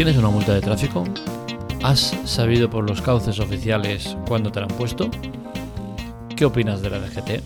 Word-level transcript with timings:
¿Tienes 0.00 0.16
una 0.16 0.30
multa 0.30 0.54
de 0.54 0.62
tráfico? 0.62 1.04
¿Has 1.82 2.16
sabido 2.24 2.70
por 2.70 2.88
los 2.88 3.02
cauces 3.02 3.38
oficiales 3.38 4.16
cuándo 4.26 4.50
te 4.50 4.58
la 4.58 4.64
han 4.64 4.74
puesto? 4.78 5.10
¿Qué 6.34 6.46
opinas 6.46 6.80
de 6.80 6.88
la 6.88 7.00
DGT? 7.00 7.42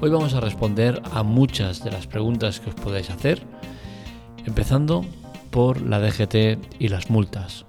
Hoy 0.00 0.10
vamos 0.10 0.34
a 0.34 0.40
responder 0.40 1.00
a 1.12 1.22
muchas 1.22 1.84
de 1.84 1.92
las 1.92 2.08
preguntas 2.08 2.58
que 2.58 2.70
os 2.70 2.74
podáis 2.74 3.08
hacer, 3.08 3.40
empezando 4.46 5.04
por 5.52 5.80
la 5.80 6.00
DGT 6.00 6.58
y 6.80 6.88
las 6.88 7.08
multas. 7.08 7.66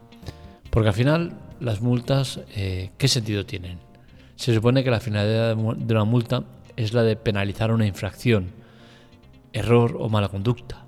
Porque 0.71 0.89
al 0.89 0.95
final, 0.95 1.33
las 1.59 1.79
multas, 1.79 2.39
eh, 2.55 2.89
¿qué 2.97 3.07
sentido 3.07 3.45
tienen? 3.45 3.77
Se 4.35 4.55
supone 4.55 4.83
que 4.83 4.89
la 4.89 4.99
finalidad 4.99 5.55
de 5.55 5.93
una 5.93 6.05
multa 6.05 6.43
es 6.75 6.93
la 6.93 7.03
de 7.03 7.17
penalizar 7.17 7.71
una 7.71 7.85
infracción, 7.85 8.49
error 9.53 9.95
o 9.99 10.09
mala 10.09 10.29
conducta 10.29 10.83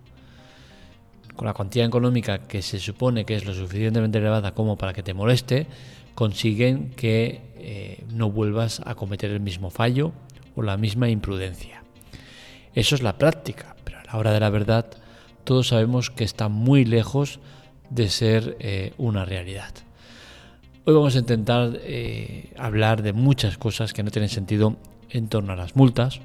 la 1.46 1.54
cuantía 1.54 1.86
económica 1.86 2.40
que 2.40 2.62
se 2.62 2.80
supone 2.80 3.26
que 3.26 3.36
es 3.36 3.46
lo 3.46 3.54
suficientemente 3.54 4.18
elevada 4.18 4.54
como 4.54 4.78
para 4.78 4.94
que 4.94 5.04
te 5.04 5.14
moleste, 5.14 5.68
consiguen 6.16 6.90
que 6.92 7.42
eh, 7.58 8.04
no 8.12 8.32
vuelvas 8.32 8.82
a 8.86 8.96
cometer 8.96 9.32
el 9.32 9.40
mismo 9.40 9.70
fallo 9.70 10.12
o 10.56 10.62
la 10.62 10.78
misma 10.78 11.10
imprudencia. 11.10 11.84
Eso 12.74 12.96
es 12.96 13.04
la 13.04 13.18
práctica, 13.18 13.76
pero 13.84 14.00
a 14.00 14.04
la 14.04 14.18
hora 14.18 14.34
de 14.34 14.40
la 14.40 14.50
verdad 14.50 14.88
todos 15.44 15.68
sabemos 15.68 16.10
que 16.10 16.24
está 16.24 16.50
muy 16.50 16.84
lejos 16.84 17.40
de 17.90 18.10
ser 18.10 18.58
eh, 18.60 18.94
una 18.98 19.26
realidad. 19.26 19.74
Hoy 20.86 20.94
vamos 20.94 21.16
a 21.16 21.20
intentar 21.20 21.80
eh, 21.84 22.54
hablar 22.58 23.04
de 23.04 23.14
muchas 23.14 23.58
cosas 23.58 23.94
que 23.94 24.04
no 24.04 24.12
tienen 24.12 24.30
sentido 24.30 24.78
en 25.10 25.28
torno 25.30 25.54
a 25.54 25.56
las 25.56 25.76
multas, 25.76 26.22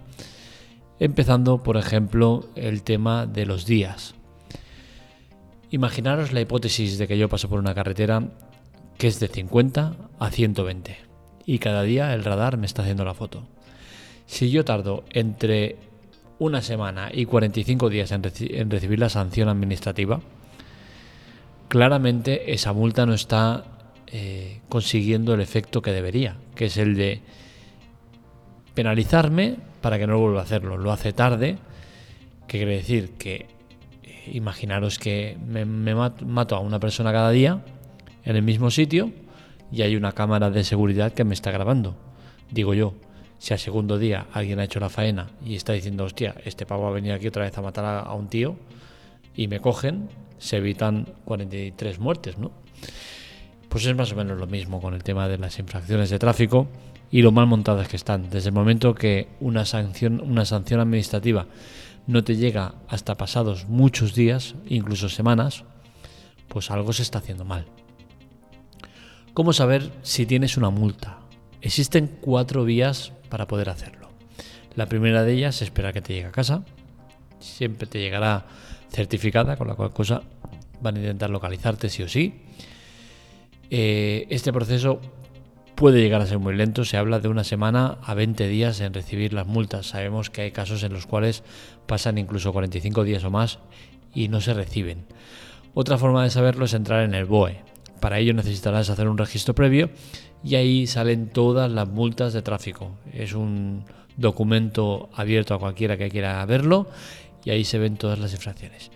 empezando 0.98 1.62
por 1.62 1.76
ejemplo 1.76 2.48
el 2.56 2.82
tema 2.82 3.26
de 3.26 3.46
los 3.46 3.66
días. 3.66 4.14
Imaginaros 5.70 6.32
la 6.32 6.40
hipótesis 6.40 6.98
de 6.98 7.06
que 7.06 7.16
yo 7.16 7.28
paso 7.28 7.48
por 7.48 7.60
una 7.60 7.74
carretera 7.74 8.24
que 8.98 9.06
es 9.06 9.20
de 9.20 9.28
50 9.28 9.94
a 10.18 10.30
120 10.30 10.98
y 11.46 11.58
cada 11.58 11.82
día 11.84 12.12
el 12.12 12.24
radar 12.24 12.56
me 12.56 12.66
está 12.66 12.82
haciendo 12.82 13.04
la 13.04 13.14
foto. 13.14 13.46
Si 14.26 14.50
yo 14.50 14.64
tardo 14.64 15.04
entre 15.10 15.76
una 16.38 16.60
semana 16.60 17.10
y 17.12 17.24
45 17.24 17.88
días 17.88 18.10
en, 18.12 18.22
recibir 18.70 18.98
la 18.98 19.08
sanción 19.08 19.48
administrativa, 19.48 20.20
claramente 21.68 22.52
esa 22.52 22.72
multa 22.72 23.06
no 23.06 23.14
está 23.14 23.64
eh, 24.08 24.60
consiguiendo 24.68 25.34
el 25.34 25.40
efecto 25.40 25.82
que 25.82 25.92
debería, 25.92 26.36
que 26.56 26.66
es 26.66 26.76
el 26.78 26.96
de 26.96 27.20
penalizarme 28.74 29.56
para 29.80 29.98
que 29.98 30.06
no 30.06 30.18
vuelva 30.18 30.40
a 30.40 30.44
hacerlo. 30.44 30.76
Lo 30.78 30.90
hace 30.90 31.12
tarde, 31.12 31.58
que 32.48 32.58
quiere 32.58 32.76
decir 32.76 33.12
que 33.12 33.59
imaginaros 34.32 34.98
que 34.98 35.36
me, 35.46 35.64
mato 35.64 36.56
a 36.56 36.60
una 36.60 36.80
persona 36.80 37.12
cada 37.12 37.30
día 37.30 37.62
en 38.24 38.36
el 38.36 38.42
mismo 38.42 38.70
sitio 38.70 39.12
y 39.72 39.82
hay 39.82 39.96
una 39.96 40.12
cámara 40.12 40.50
de 40.50 40.64
seguridad 40.64 41.12
que 41.12 41.24
me 41.24 41.34
está 41.34 41.50
grabando. 41.50 41.96
Digo 42.50 42.74
yo, 42.74 42.94
si 43.38 43.52
al 43.52 43.58
segundo 43.58 43.98
día 43.98 44.26
alguien 44.32 44.58
ha 44.60 44.64
hecho 44.64 44.80
la 44.80 44.88
faena 44.88 45.30
y 45.44 45.54
está 45.54 45.72
diciendo, 45.72 46.04
hostia, 46.04 46.34
este 46.44 46.66
pavo 46.66 46.86
ha 46.86 46.90
venido 46.90 47.14
aquí 47.14 47.28
otra 47.28 47.44
vez 47.44 47.56
a 47.56 47.62
matar 47.62 48.04
a, 48.06 48.12
un 48.14 48.28
tío 48.28 48.56
y 49.34 49.48
me 49.48 49.60
cogen, 49.60 50.08
se 50.38 50.58
evitan 50.58 51.06
43 51.24 51.98
muertes, 51.98 52.38
¿no? 52.38 52.50
Pues 53.68 53.86
es 53.86 53.94
más 53.94 54.12
o 54.12 54.16
menos 54.16 54.38
lo 54.38 54.46
mismo 54.46 54.80
con 54.80 54.94
el 54.94 55.04
tema 55.04 55.28
de 55.28 55.38
las 55.38 55.58
infracciones 55.58 56.10
de 56.10 56.18
tráfico 56.18 56.66
y 57.10 57.22
lo 57.22 57.32
mal 57.32 57.46
montadas 57.46 57.88
que 57.88 57.96
están. 57.96 58.28
Desde 58.28 58.48
el 58.48 58.54
momento 58.54 58.94
que 58.94 59.28
una 59.40 59.64
sanción, 59.64 60.20
una 60.20 60.44
sanción 60.44 60.80
administrativa 60.80 61.46
no 62.06 62.24
te 62.24 62.36
llega 62.36 62.74
hasta 62.88 63.16
pasados 63.16 63.66
muchos 63.68 64.14
días, 64.14 64.54
incluso 64.66 65.08
semanas, 65.08 65.64
pues 66.48 66.70
algo 66.70 66.92
se 66.92 67.02
está 67.02 67.18
haciendo 67.18 67.44
mal. 67.44 67.66
¿Cómo 69.34 69.52
saber 69.52 69.92
si 70.02 70.26
tienes 70.26 70.56
una 70.56 70.70
multa? 70.70 71.20
Existen 71.60 72.18
cuatro 72.20 72.64
vías 72.64 73.12
para 73.28 73.46
poder 73.46 73.70
hacerlo. 73.70 74.08
La 74.74 74.86
primera 74.86 75.22
de 75.22 75.34
ellas 75.34 75.56
es 75.56 75.62
esperar 75.62 75.92
que 75.92 76.02
te 76.02 76.14
llegue 76.14 76.26
a 76.26 76.32
casa. 76.32 76.64
Siempre 77.38 77.86
te 77.86 78.00
llegará 78.00 78.46
certificada, 78.90 79.56
con 79.56 79.68
la 79.68 79.74
cual 79.74 79.92
cosa 79.92 80.22
van 80.80 80.96
a 80.96 80.98
intentar 80.98 81.30
localizarte 81.30 81.88
sí 81.88 82.02
o 82.02 82.08
sí. 82.08 82.42
Eh, 83.70 84.26
este 84.30 84.52
proceso 84.52 85.00
puede 85.80 86.02
llegar 86.02 86.20
a 86.20 86.26
ser 86.26 86.38
muy 86.38 86.54
lento. 86.54 86.84
Se 86.84 86.98
habla 86.98 87.20
de 87.20 87.28
una 87.28 87.42
semana 87.42 87.96
a 88.02 88.12
20 88.12 88.48
días 88.48 88.82
en 88.82 88.92
recibir 88.92 89.32
las 89.32 89.46
multas. 89.46 89.86
Sabemos 89.86 90.28
que 90.28 90.42
hay 90.42 90.50
casos 90.50 90.82
en 90.82 90.92
los 90.92 91.06
cuales 91.06 91.42
pasan 91.86 92.18
incluso 92.18 92.52
45 92.52 93.02
días 93.02 93.24
o 93.24 93.30
más 93.30 93.60
y 94.12 94.28
no 94.28 94.42
se 94.42 94.52
reciben. 94.52 95.06
Otra 95.72 95.96
forma 95.96 96.22
de 96.22 96.28
saberlo 96.28 96.66
es 96.66 96.74
entrar 96.74 97.02
en 97.02 97.14
el 97.14 97.24
BOE. 97.24 97.62
Para 97.98 98.18
ello 98.18 98.34
necesitarás 98.34 98.90
hacer 98.90 99.08
un 99.08 99.16
registro 99.16 99.54
previo 99.54 99.88
y 100.44 100.56
ahí 100.56 100.86
salen 100.86 101.30
todas 101.30 101.72
las 101.72 101.88
multas 101.88 102.34
de 102.34 102.42
tráfico. 102.42 102.98
Es 103.14 103.32
un 103.32 103.84
documento 104.18 105.08
abierto 105.14 105.54
a 105.54 105.58
cualquiera 105.58 105.96
que 105.96 106.10
quiera 106.10 106.44
verlo 106.44 106.88
y 107.42 107.52
ahí 107.52 107.64
se 107.64 107.78
ven 107.78 107.96
todas 107.96 108.18
las 108.18 108.34
infracciones. 108.34 108.90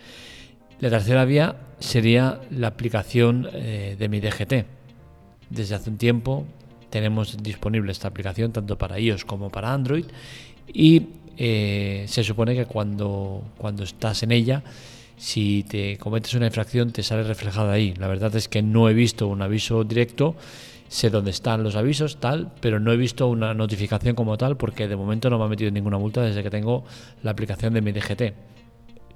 La 0.81 0.91
tercera 0.91 1.25
vía 1.25 1.57
sería 1.79 2.43
la 2.51 2.67
aplicación 2.67 3.49
eh, 3.55 3.97
de 3.99 4.09
mi 4.11 4.21
DGT. 4.21 4.67
Desde 5.49 5.77
hace 5.77 5.89
un 5.89 5.97
tiempo 5.97 6.47
tenemos 6.95 7.43
disponible 7.43 7.91
esta 7.91 8.07
aplicación 8.07 8.53
tanto 8.53 8.79
para 8.79 9.01
iOS 9.01 9.25
como 9.25 9.51
para 9.51 9.75
Android 9.75 10.05
y 10.73 11.09
eh, 11.37 12.05
se 12.07 12.23
supone 12.23 12.55
que 12.55 12.67
cuando, 12.67 13.43
cuando 13.59 13.83
estás 13.83 14.23
en 14.23 14.31
ella, 14.31 14.63
si 15.17 15.65
te 15.65 15.99
cometes 15.99 16.35
una 16.35 16.47
infracción 16.47 16.93
te 16.93 17.03
sale 17.03 17.25
reflejada 17.25 17.73
ahí. 17.73 17.95
La 17.95 18.07
verdad 18.07 18.33
es 18.37 18.47
que 18.47 18.63
no 18.63 18.89
he 18.89 18.95
visto 18.95 19.27
un 19.27 19.43
aviso 19.43 19.83
directo, 19.83 20.37
sé 20.87 21.11
dónde 21.11 21.33
están 21.33 21.65
los 21.65 21.75
avisos, 21.75 22.21
tal, 22.21 22.53
pero 22.61 22.79
no 22.79 22.93
he 22.93 22.97
visto 22.97 23.27
una 23.27 23.55
notificación 23.55 24.15
como 24.15 24.39
tal 24.39 24.57
porque 24.57 24.87
de 24.87 24.95
momento 24.95 25.29
no 25.31 25.41
me 25.41 25.47
ha 25.47 25.49
metido 25.49 25.73
ninguna 25.73 25.99
multa 25.99 26.23
desde 26.23 26.45
que 26.45 26.51
tengo 26.51 26.85
la 27.25 27.33
aplicación 27.33 27.75
de 27.75 27.81
mi 27.81 27.91
DGT. 27.91 28.23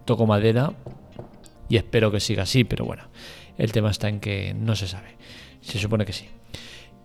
Toco 0.05 0.27
madera 0.27 0.73
y 1.69 1.77
espero 1.77 2.11
que 2.11 2.19
siga 2.19 2.43
así, 2.43 2.65
pero 2.65 2.85
bueno, 2.85 3.05
el 3.57 3.71
tema 3.71 3.93
está 3.93 4.09
en 4.09 4.19
que 4.19 4.53
no 4.53 4.75
se 4.75 4.89
sabe. 4.89 5.15
Se 5.61 5.79
supone 5.79 6.05
que 6.05 6.13
sí. 6.13 6.27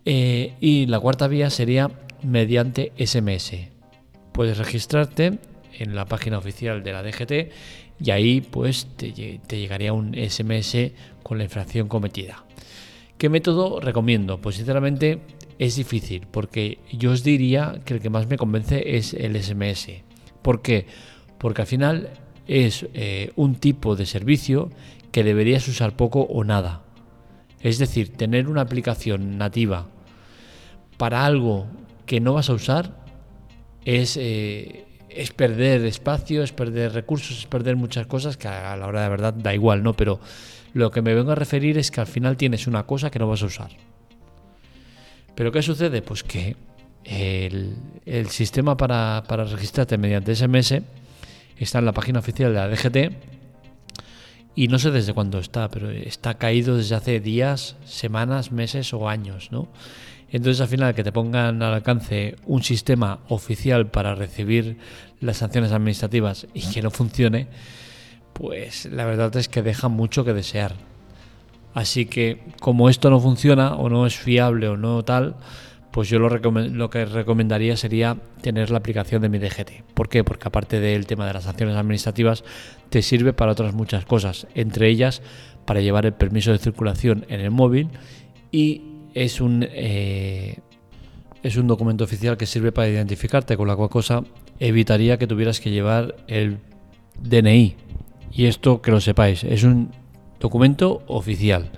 Eh, 0.06 0.54
y 0.60 0.86
la 0.88 1.00
cuarta 1.00 1.28
vía 1.28 1.50
sería 1.50 1.90
mediante 2.24 2.92
SMS. 2.98 3.54
Puedes 4.32 4.58
registrarte 4.58 5.40
en 5.78 5.96
la 5.96 6.06
página 6.06 6.38
oficial 6.38 6.84
de 6.84 6.92
la 6.92 7.04
DGT 7.04 7.52
y 8.00 8.12
ahí 8.12 8.42
pues 8.42 8.88
te, 8.98 9.12
llegaría 9.14 9.94
un 9.94 10.14
SMS 10.16 10.92
con 11.22 11.38
la 11.38 11.46
infracción 11.46 11.88
cometida. 11.88 12.46
¿Qué 13.18 13.30
método 13.30 13.80
recomiendo? 13.80 14.42
Pues 14.42 14.58
sinceramente 14.58 15.22
es 15.60 15.76
difícil 15.76 16.28
porque 16.30 16.80
yo 16.92 17.12
os 17.12 17.24
diría 17.24 17.82
que 17.86 17.94
el 17.94 18.02
que 18.02 18.10
más 18.10 18.28
me 18.28 18.38
convence 18.38 18.98
es 18.98 19.14
el 19.14 19.42
SMS. 19.42 19.90
¿Por 20.42 20.62
qué? 20.62 20.88
Porque 21.38 21.62
al 21.62 21.68
final 21.68 22.10
es 22.48 22.88
eh, 22.94 23.32
un 23.36 23.56
tipo 23.56 23.96
de 23.96 24.06
servicio 24.06 24.70
que 25.12 25.24
deberías 25.24 25.68
usar 25.68 25.96
poco 25.96 26.22
o 26.22 26.44
nada. 26.44 26.84
Es 27.62 27.78
decir, 27.78 28.10
tener 28.10 28.50
una 28.50 28.62
aplicación 28.62 29.38
nativa 29.38 29.88
para 31.04 31.26
algo 31.26 31.68
que 32.06 32.22
no 32.22 32.34
vas 32.34 32.50
a 32.50 32.54
usar 32.54 32.96
es, 33.84 34.16
eh, 34.16 34.86
es 35.10 35.34
perder 35.34 35.84
espacio, 35.84 36.44
es 36.44 36.54
perder 36.54 36.94
recursos, 36.94 37.40
es 37.40 37.46
perder 37.46 37.76
muchas 37.76 38.08
cosas 38.08 38.38
que 38.38 38.48
a 38.48 38.78
la 38.78 38.88
hora 38.88 39.04
de 39.04 39.10
verdad 39.10 39.34
da 39.34 39.54
igual, 39.54 39.84
¿no? 39.84 39.96
Pero 39.96 40.22
lo 40.74 40.92
que 40.92 41.02
me 41.02 41.14
vengo 41.14 41.32
a 41.32 41.36
referir 41.36 41.78
es 41.78 41.92
que 41.92 42.00
al 42.00 42.08
final 42.08 42.38
tienes 42.38 42.68
una 42.68 42.86
cosa 42.86 43.12
que 43.12 43.20
no 43.20 43.28
vas 43.28 43.44
a 43.44 43.48
usar. 43.48 43.72
¿Pero 45.36 45.52
qué 45.52 45.62
sucede? 45.62 46.02
Pues 46.02 46.24
que 46.24 46.56
el, 47.04 47.76
el 48.06 48.30
sistema 48.30 48.78
para, 48.78 49.26
para 49.28 49.44
registrarte 49.44 49.98
mediante 49.98 50.34
SMS 50.34 50.84
está 51.58 51.80
en 51.80 51.86
la 51.86 51.92
página 51.92 52.20
oficial 52.20 52.54
de 52.54 52.60
la 52.60 52.70
DGT 52.70 53.14
y 54.56 54.70
no 54.70 54.80
sé 54.80 54.90
desde 54.92 55.14
cuándo 55.14 55.40
está, 55.40 55.70
pero 55.70 55.92
está 55.92 56.36
caído 56.36 56.78
desde 56.78 56.96
hace 56.96 57.20
días, 57.20 57.76
semanas, 57.84 58.54
meses 58.54 58.94
o 58.94 59.10
años, 59.10 59.52
¿no? 59.52 59.68
Entonces 60.34 60.60
al 60.62 60.68
final 60.68 60.96
que 60.96 61.04
te 61.04 61.12
pongan 61.12 61.62
al 61.62 61.76
alcance 61.76 62.36
un 62.48 62.64
sistema 62.64 63.20
oficial 63.30 63.92
para 63.92 64.16
recibir 64.16 64.78
las 65.22 65.38
sanciones 65.38 65.72
administrativas 65.72 66.48
y 66.56 66.62
que 66.62 66.82
no 66.82 66.90
funcione, 66.90 67.48
pues 68.34 68.88
la 68.88 69.06
verdad 69.06 69.34
es 69.38 69.48
que 69.48 69.62
deja 69.62 69.90
mucho 69.90 70.26
que 70.26 70.34
desear. 70.34 70.74
Así 71.76 72.08
que 72.08 72.42
como 72.60 72.90
esto 72.90 73.12
no 73.12 73.20
funciona 73.20 73.76
o 73.76 73.90
no 73.90 74.08
es 74.08 74.18
fiable 74.18 74.68
o 74.68 74.76
no 74.76 75.04
tal, 75.04 75.36
pues 75.92 76.10
yo 76.10 76.18
lo, 76.18 76.30
lo, 76.30 76.90
que 76.90 77.06
recomendaría 77.06 77.78
sería 77.78 78.18
tener 78.42 78.72
la 78.72 78.80
aplicación 78.80 79.22
de 79.22 79.30
mi 79.30 79.38
DGT. 79.38 79.84
¿Por 79.94 80.10
qué? 80.10 80.24
Porque 80.24 80.48
aparte 80.48 80.80
del 80.80 81.06
tema 81.06 81.28
de 81.28 81.34
las 81.34 81.44
sanciones 81.44 81.76
administrativas, 81.76 82.44
te 82.90 83.04
sirve 83.04 83.34
para 83.34 83.52
otras 83.52 83.76
muchas 83.76 84.04
cosas, 84.04 84.48
entre 84.56 84.90
ellas 84.90 85.22
para 85.66 85.82
llevar 85.82 86.08
el 86.08 86.14
permiso 86.14 86.52
de 86.52 86.58
circulación 86.58 87.24
en 87.30 87.40
el 87.40 87.52
móvil 87.52 87.90
y 88.52 88.93
es 89.14 89.42
un, 89.42 89.68
eh, 89.70 90.58
es 91.44 91.58
un 91.58 91.68
documento 91.68 92.04
oficial 92.04 92.38
que 92.38 92.46
sirve 92.46 92.72
para 92.72 92.90
identificarte, 92.90 93.58
con 93.58 93.68
la 93.68 93.76
cual 93.76 93.90
cosa 93.90 94.24
evitaría 94.60 95.18
que 95.18 95.28
tuvieras 95.28 95.60
que 95.60 95.72
llevar 95.72 96.16
el 96.28 96.60
DNI. 97.20 97.76
Y 98.32 98.46
esto 98.46 98.82
que 98.82 98.92
lo 98.92 99.00
sepáis, 99.00 99.44
es 99.44 99.64
un 99.64 99.92
documento 100.40 101.04
oficial. 101.08 101.72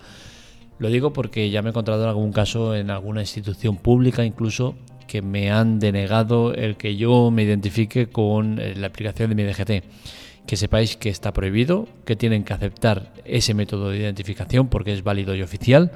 Lo 0.78 0.90
digo 0.90 1.14
porque 1.14 1.50
ya 1.50 1.62
me 1.62 1.70
he 1.70 1.72
encontrado 1.72 2.04
en 2.04 2.10
algún 2.10 2.32
caso 2.32 2.76
en 2.76 2.90
alguna 2.90 3.22
institución 3.22 3.78
pública 3.78 4.26
incluso 4.26 4.76
que 5.08 5.22
me 5.22 5.52
han 5.52 5.80
denegado 5.80 6.54
el 6.54 6.76
que 6.76 6.96
yo 6.96 7.32
me 7.32 7.44
identifique 7.44 8.08
con 8.08 8.60
eh, 8.60 8.74
la 8.76 8.88
aplicación 8.88 9.30
de 9.30 9.36
mi 9.36 9.44
DGT. 9.44 9.86
Que 10.46 10.58
sepáis 10.58 10.96
que 10.96 11.10
está 11.10 11.34
prohibido, 11.34 11.88
que 12.06 12.16
tienen 12.16 12.44
que 12.44 12.54
aceptar 12.54 13.14
ese 13.24 13.54
método 13.54 13.90
de 13.90 13.98
identificación 13.98 14.68
porque 14.68 14.94
es 14.94 15.04
válido 15.04 15.36
y 15.36 15.42
oficial 15.42 15.92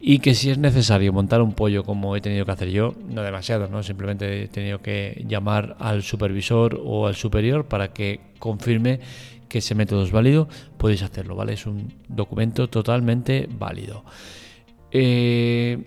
y 0.00 0.18
que 0.18 0.34
si 0.34 0.50
es 0.50 0.58
necesario 0.58 1.12
montar 1.12 1.42
un 1.42 1.52
pollo 1.52 1.84
como 1.84 2.16
he 2.16 2.20
tenido 2.20 2.44
que 2.44 2.52
hacer 2.52 2.70
yo, 2.70 2.94
no 3.08 3.22
demasiado, 3.22 3.68
¿no? 3.68 3.82
Simplemente 3.82 4.44
he 4.44 4.48
tenido 4.48 4.80
que 4.80 5.24
llamar 5.26 5.76
al 5.78 6.02
supervisor 6.02 6.80
o 6.84 7.06
al 7.06 7.14
superior 7.14 7.66
para 7.66 7.92
que 7.92 8.20
confirme 8.38 9.00
que 9.48 9.58
ese 9.58 9.74
método 9.74 10.02
es 10.04 10.10
válido, 10.10 10.48
podéis 10.76 11.02
hacerlo, 11.02 11.36
¿vale? 11.36 11.54
Es 11.54 11.66
un 11.66 11.92
documento 12.08 12.68
totalmente 12.68 13.48
válido. 13.50 14.04
Eh, 14.90 15.84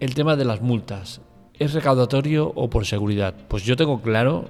el 0.00 0.14
tema 0.14 0.36
de 0.36 0.44
las 0.44 0.62
multas, 0.62 1.20
¿es 1.58 1.74
recaudatorio 1.74 2.52
o 2.54 2.70
por 2.70 2.86
seguridad? 2.86 3.34
Pues 3.48 3.64
yo 3.64 3.76
tengo 3.76 4.00
claro 4.00 4.48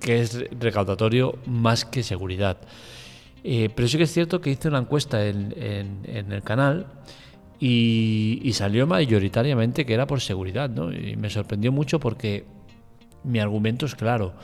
que 0.00 0.20
es 0.20 0.44
recaudatorio 0.58 1.38
más 1.46 1.84
que 1.84 2.02
seguridad. 2.02 2.58
Eh, 3.44 3.70
pero 3.74 3.88
sí 3.88 3.96
que 3.96 4.04
es 4.04 4.12
cierto 4.12 4.40
que 4.40 4.50
hice 4.50 4.68
una 4.68 4.78
encuesta 4.78 5.26
en, 5.26 5.54
el 6.04 6.42
canal 6.42 6.86
y, 7.64 8.52
salió 8.54 8.86
mayoritariamente 8.86 9.86
que 9.86 9.94
era 9.94 10.06
por 10.06 10.20
seguridad, 10.20 10.70
¿no? 10.70 10.92
Y 10.92 11.16
me 11.16 11.30
sorprendió 11.30 11.72
mucho 11.72 12.00
porque 12.00 12.44
mi 13.24 13.38
argumento 13.38 13.86
es 13.86 13.94
claro. 13.94 14.34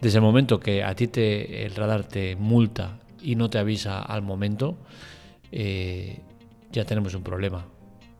Desde 0.00 0.18
el 0.18 0.22
momento 0.22 0.60
que 0.60 0.82
a 0.82 0.94
ti 0.94 1.06
te, 1.06 1.64
el 1.64 1.74
radar 1.74 2.04
te 2.04 2.36
multa 2.36 2.98
y 3.22 3.36
no 3.36 3.48
te 3.48 3.58
avisa 3.58 4.02
al 4.02 4.22
momento, 4.22 4.76
eh, 5.52 6.20
ya 6.72 6.84
tenemos 6.84 7.14
un 7.14 7.22
problema. 7.22 7.66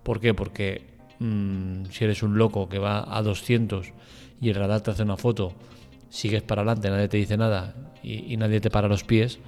¿Por 0.03 0.21
qué? 0.21 0.33
Porque 0.33 0.97
Mm, 1.19 1.87
si 1.91 2.05
eres 2.05 2.23
un 2.23 2.37
loco 2.37 2.69
que 2.69 2.79
va 2.79 3.17
a 3.17 3.23
200 3.23 3.93
y 4.41 4.51
el 4.51 4.55
radar 4.55 4.83
te 4.83 4.91
hace 4.91 5.03
una 5.03 5.17
foto, 5.17 5.53
sigues 6.11 6.43
para 6.43 6.63
adelante, 6.63 6.91
nadie 6.91 7.09
te 7.09 7.17
dice 7.17 7.37
nada 7.37 7.75
y, 8.03 8.37
nadie 8.37 8.61
te 8.61 8.71
para 8.71 8.89
los 8.89 9.05
pies, 9.05 9.39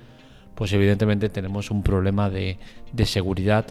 pues 0.55 0.73
evidentemente 0.73 1.29
tenemos 1.29 1.71
un 1.71 1.83
problema 1.83 2.31
de, 2.31 2.59
seguridad 3.05 3.67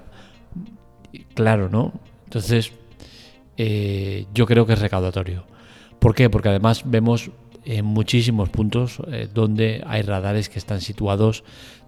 claro, 1.33 1.69
¿no? 1.69 1.94
Entonces, 2.25 2.71
eh, 3.57 4.25
yo 4.33 4.45
creo 4.45 4.65
que 4.65 4.74
es 4.74 4.80
recaudatorio. 4.80 5.45
¿Por 6.00 6.13
qué? 6.13 6.30
Porque 6.30 6.50
además 6.50 6.83
vemos 6.86 7.31
en 7.65 7.86
muchísimos 7.86 8.50
puntos 8.50 9.01
eh, 9.12 9.27
donde 9.33 9.83
hay 9.86 10.01
radares 10.01 10.50
que 10.50 10.59
están 10.59 10.81
situados 10.81 11.44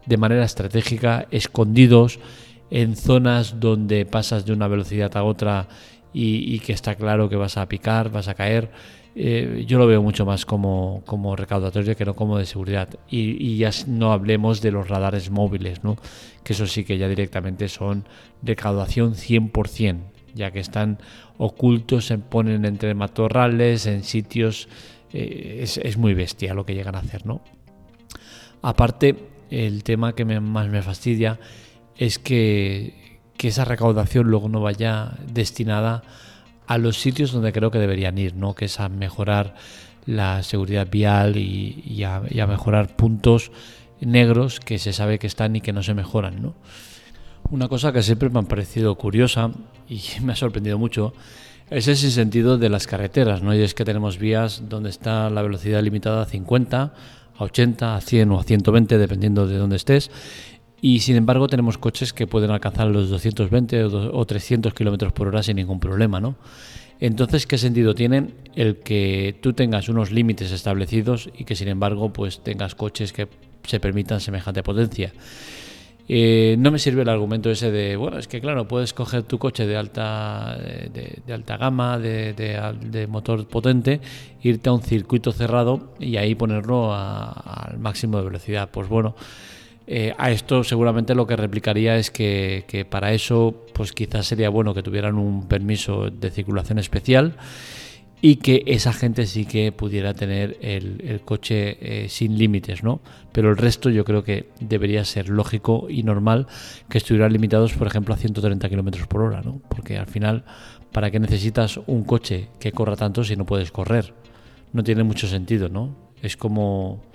de 0.05 0.17
manera 0.17 0.43
estratégica, 0.43 1.27
escondidos 1.31 2.19
en 2.71 2.95
zonas 2.95 3.59
donde 3.59 4.05
pasas 4.05 4.45
de 4.45 4.53
una 4.53 4.67
velocidad 4.67 5.15
a 5.17 5.23
otra 5.23 5.67
y, 6.13 6.59
que 6.59 6.73
está 6.73 6.95
claro 6.95 7.29
que 7.29 7.35
vas 7.35 7.57
a 7.57 7.67
picar, 7.67 8.09
vas 8.09 8.27
a 8.27 8.33
caer. 8.33 8.71
Eh, 9.15 9.65
yo 9.67 9.77
lo 9.77 9.87
veo 9.87 10.01
mucho 10.01 10.25
más 10.25 10.45
como, 10.45 11.03
como 11.05 11.35
recaudatorio 11.35 11.95
que 11.95 12.05
no 12.05 12.15
como 12.15 12.37
de 12.37 12.45
seguridad. 12.45 12.89
Y, 13.09 13.57
ya 13.57 13.71
no 13.87 14.11
hablemos 14.11 14.61
de 14.61 14.71
los 14.71 14.87
radares 14.87 15.29
móviles, 15.29 15.83
¿no? 15.83 15.97
que 16.43 16.53
eso 16.53 16.67
sí 16.67 16.83
que 16.83 16.97
ya 16.97 17.07
directamente 17.07 17.67
son 17.69 18.05
recaudación 18.41 19.13
100%, 19.13 19.99
ya 20.33 20.51
que 20.51 20.59
están 20.59 20.99
ocultos, 21.37 22.05
se 22.05 22.17
ponen 22.17 22.65
entre 22.65 22.93
matorrales, 22.93 23.85
en 23.85 24.03
sitios... 24.03 24.67
Eh, 25.11 25.61
es, 25.63 25.77
es, 25.79 25.97
muy 25.97 26.13
bestia 26.13 26.53
lo 26.53 26.67
que 26.67 26.75
llegan 26.75 26.93
a 26.93 26.99
hacer. 26.99 27.25
¿no? 27.25 27.41
Aparte, 28.61 29.15
el 29.49 29.83
tema 29.83 30.13
que 30.13 30.23
más 30.23 30.69
me 30.69 30.83
fastidia 30.83 31.39
es 31.99 32.17
que 32.17 32.99
que 33.39 33.47
esa 33.47 33.63
recaudación 33.63 34.27
luego 34.27 34.49
no 34.49 34.59
vaya 34.59 35.13
destinada 35.31 36.03
a 36.67 36.77
los 36.77 36.99
sitios 36.99 37.31
donde 37.31 37.53
creo 37.53 37.71
que 37.71 37.79
deberían 37.79 38.17
ir, 38.17 38.35
¿no? 38.35 38.53
que 38.53 38.65
es 38.65 38.81
a 38.81 38.89
mejorar 38.89 39.55
la 40.05 40.43
seguridad 40.43 40.87
vial 40.91 41.37
y, 41.37 42.03
a, 42.03 42.19
mejorar 42.47 42.95
puntos 42.97 43.51
negros 44.01 44.59
que 44.59 44.77
se 44.77 44.91
sabe 44.91 45.19
que 45.19 45.27
están 45.27 45.55
y 45.55 45.61
que 45.61 45.71
no 45.71 45.83
se 45.83 45.93
mejoran. 45.93 46.41
¿no? 46.41 46.53
Una 47.49 47.69
cosa 47.69 47.93
que 47.93 48.03
siempre 48.03 48.29
me 48.29 48.39
ha 48.39 48.43
parecido 48.43 48.93
curiosa 48.95 49.51
y 49.87 50.01
me 50.21 50.33
ha 50.33 50.35
sorprendido 50.35 50.77
mucho 50.77 51.13
es 51.69 51.87
ese 51.87 52.11
sentido 52.11 52.57
de 52.57 52.67
las 52.67 52.87
carreteras. 52.87 53.41
¿no? 53.41 53.55
Y 53.55 53.61
es 53.61 53.73
que 53.73 53.85
tenemos 53.85 54.17
vías 54.17 54.63
donde 54.67 54.89
está 54.89 55.29
la 55.29 55.41
velocidad 55.43 55.81
limitada 55.81 56.23
a 56.23 56.25
50, 56.25 56.93
a 57.37 57.43
80, 57.43 57.95
a 57.95 58.01
100 58.01 58.31
o 58.31 58.39
a 58.39 58.43
120, 58.43 58.97
dependiendo 58.97 59.47
de 59.47 59.57
dónde 59.57 59.77
estés 59.77 60.11
y 60.81 60.99
sin 60.99 61.15
embargo 61.15 61.47
tenemos 61.47 61.77
coches 61.77 62.13
que 62.13 62.27
pueden 62.27 62.51
alcanzar 62.51 62.87
los 62.87 63.09
220 63.09 63.83
o 63.83 64.25
300 64.25 64.73
kilómetros 64.73 65.13
por 65.13 65.27
hora 65.27 65.43
sin 65.43 65.57
ningún 65.57 65.79
problema, 65.79 66.19
¿no? 66.19 66.35
Entonces, 66.99 67.47
¿qué 67.47 67.57
sentido 67.57 67.95
tiene 67.95 68.31
el 68.55 68.77
que 68.77 69.37
tú 69.41 69.53
tengas 69.53 69.87
unos 69.87 70.11
límites 70.11 70.51
establecidos 70.51 71.29
y 71.37 71.45
que 71.45 71.55
sin 71.55 71.69
embargo 71.69 72.11
pues 72.11 72.43
tengas 72.43 72.75
coches 72.75 73.13
que 73.13 73.27
se 73.63 73.79
permitan 73.79 74.19
semejante 74.19 74.63
potencia? 74.63 75.13
Eh, 76.11 76.55
no 76.57 76.71
me 76.71 76.79
sirve 76.79 77.03
el 77.03 77.09
argumento 77.09 77.51
ese 77.51 77.69
de, 77.69 77.95
bueno, 77.95 78.17
es 78.17 78.27
que 78.27 78.41
claro, 78.41 78.67
puedes 78.67 78.93
coger 78.93 79.21
tu 79.23 79.37
coche 79.37 79.67
de 79.67 79.77
alta, 79.77 80.57
de, 80.57 81.21
alta 81.31 81.55
gama, 81.55 81.99
de, 81.99 82.33
de, 82.33 83.07
motor 83.07 83.47
potente, 83.47 84.01
irte 84.41 84.69
a 84.69 84.73
un 84.73 84.81
circuito 84.81 85.31
cerrado 85.31 85.93
y 85.99 86.17
ahí 86.17 86.33
ponerlo 86.33 86.95
al 86.95 87.77
máximo 87.77 88.17
de 88.17 88.23
velocidad. 88.23 88.69
Pues 88.71 88.89
bueno, 88.89 89.15
eh, 89.91 90.13
a 90.19 90.29
esto 90.29 90.63
seguramente 90.63 91.15
lo 91.15 91.25
que 91.25 91.35
replicaría 91.35 91.97
es 91.97 92.11
que, 92.11 92.85
para 92.91 93.11
eso 93.11 93.65
pues 93.73 93.91
quizás 93.91 94.27
sería 94.27 94.49
bueno 94.49 94.75
que 94.75 94.83
tuvieran 94.83 95.15
un 95.15 95.47
permiso 95.47 96.11
de 96.11 96.29
circulación 96.29 96.77
especial 96.77 97.37
y 98.21 98.35
que 98.35 98.61
esa 98.67 98.93
gente 98.93 99.25
sí 99.25 99.45
que 99.45 99.71
pudiera 99.71 100.13
tener 100.13 100.59
el, 100.61 101.21
coche 101.25 102.03
eh, 102.03 102.07
sin 102.07 102.37
límites, 102.37 102.83
¿no? 102.83 103.01
Pero 103.31 103.49
el 103.49 103.57
resto 103.57 103.89
yo 103.89 104.05
creo 104.05 104.23
que 104.23 104.49
debería 104.59 105.03
ser 105.05 105.27
lógico 105.27 105.87
y 105.89 106.03
normal 106.03 106.45
que 106.87 106.99
estuvieran 106.99 107.33
limitados, 107.33 107.73
por 107.73 107.87
ejemplo, 107.87 108.13
a 108.13 108.17
130 108.17 108.69
kilómetros 108.69 109.07
por 109.07 109.23
hora, 109.23 109.41
¿no? 109.41 109.59
Porque 109.69 109.97
al 109.97 110.05
final, 110.05 110.45
¿para 110.91 111.09
qué 111.09 111.19
necesitas 111.19 111.79
un 111.87 112.03
coche 112.03 112.49
que 112.59 112.73
corra 112.73 112.95
tanto 112.95 113.23
si 113.23 113.35
no 113.35 113.47
puedes 113.47 113.71
correr? 113.71 114.13
No 114.71 114.83
tiene 114.83 115.03
mucho 115.03 115.25
sentido, 115.25 115.67
¿no? 115.67 115.95
Es 116.21 116.37
como 116.37 117.08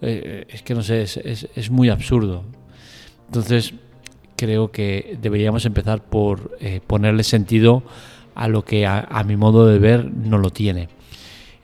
eh, 0.00 0.46
es 0.48 0.62
que 0.62 0.74
no 0.74 0.82
sé, 0.82 1.02
es, 1.02 1.70
muy 1.70 1.88
absurdo. 1.88 2.44
Entonces, 3.26 3.74
creo 4.36 4.70
que 4.70 5.18
deberíamos 5.20 5.64
empezar 5.66 6.02
por 6.02 6.56
eh, 6.60 6.80
ponerle 6.86 7.24
sentido 7.24 7.82
a 8.34 8.48
lo 8.48 8.64
que 8.64 8.86
a, 8.86 9.24
mi 9.26 9.36
modo 9.36 9.66
de 9.66 9.78
ver 9.78 10.10
no 10.12 10.38
lo 10.38 10.50
tiene. 10.50 10.88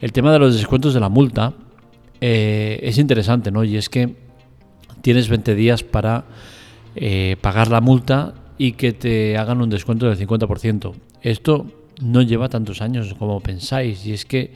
El 0.01 0.13
tema 0.13 0.33
de 0.33 0.41
los 0.41 0.57
descuentos 0.57 0.93
de 0.93 1.01
la 1.01 1.09
multa 1.09 1.55
eh, 2.21 2.81
es 2.83 2.99
interesante, 2.99 3.51
¿no? 3.53 3.63
Y 3.63 3.77
es 3.77 3.89
que 3.89 4.17
tienes 5.03 5.29
20 5.29 5.55
días 5.55 5.83
para 5.85 6.25
pagar 7.41 7.69
la 7.69 7.81
multa 7.81 8.35
y 8.57 8.73
que 8.73 8.93
te 8.93 9.37
hagan 9.37 9.61
un 9.61 9.71
descuento 9.71 10.09
del 10.09 10.17
50%. 10.17 10.93
Esto 11.23 11.67
no 12.01 12.23
lleva 12.23 12.49
tantos 12.49 12.83
años 12.83 13.15
como 13.15 13.41
pensáis 13.41 14.07
y 14.07 14.13
es 14.13 14.25
que 14.25 14.53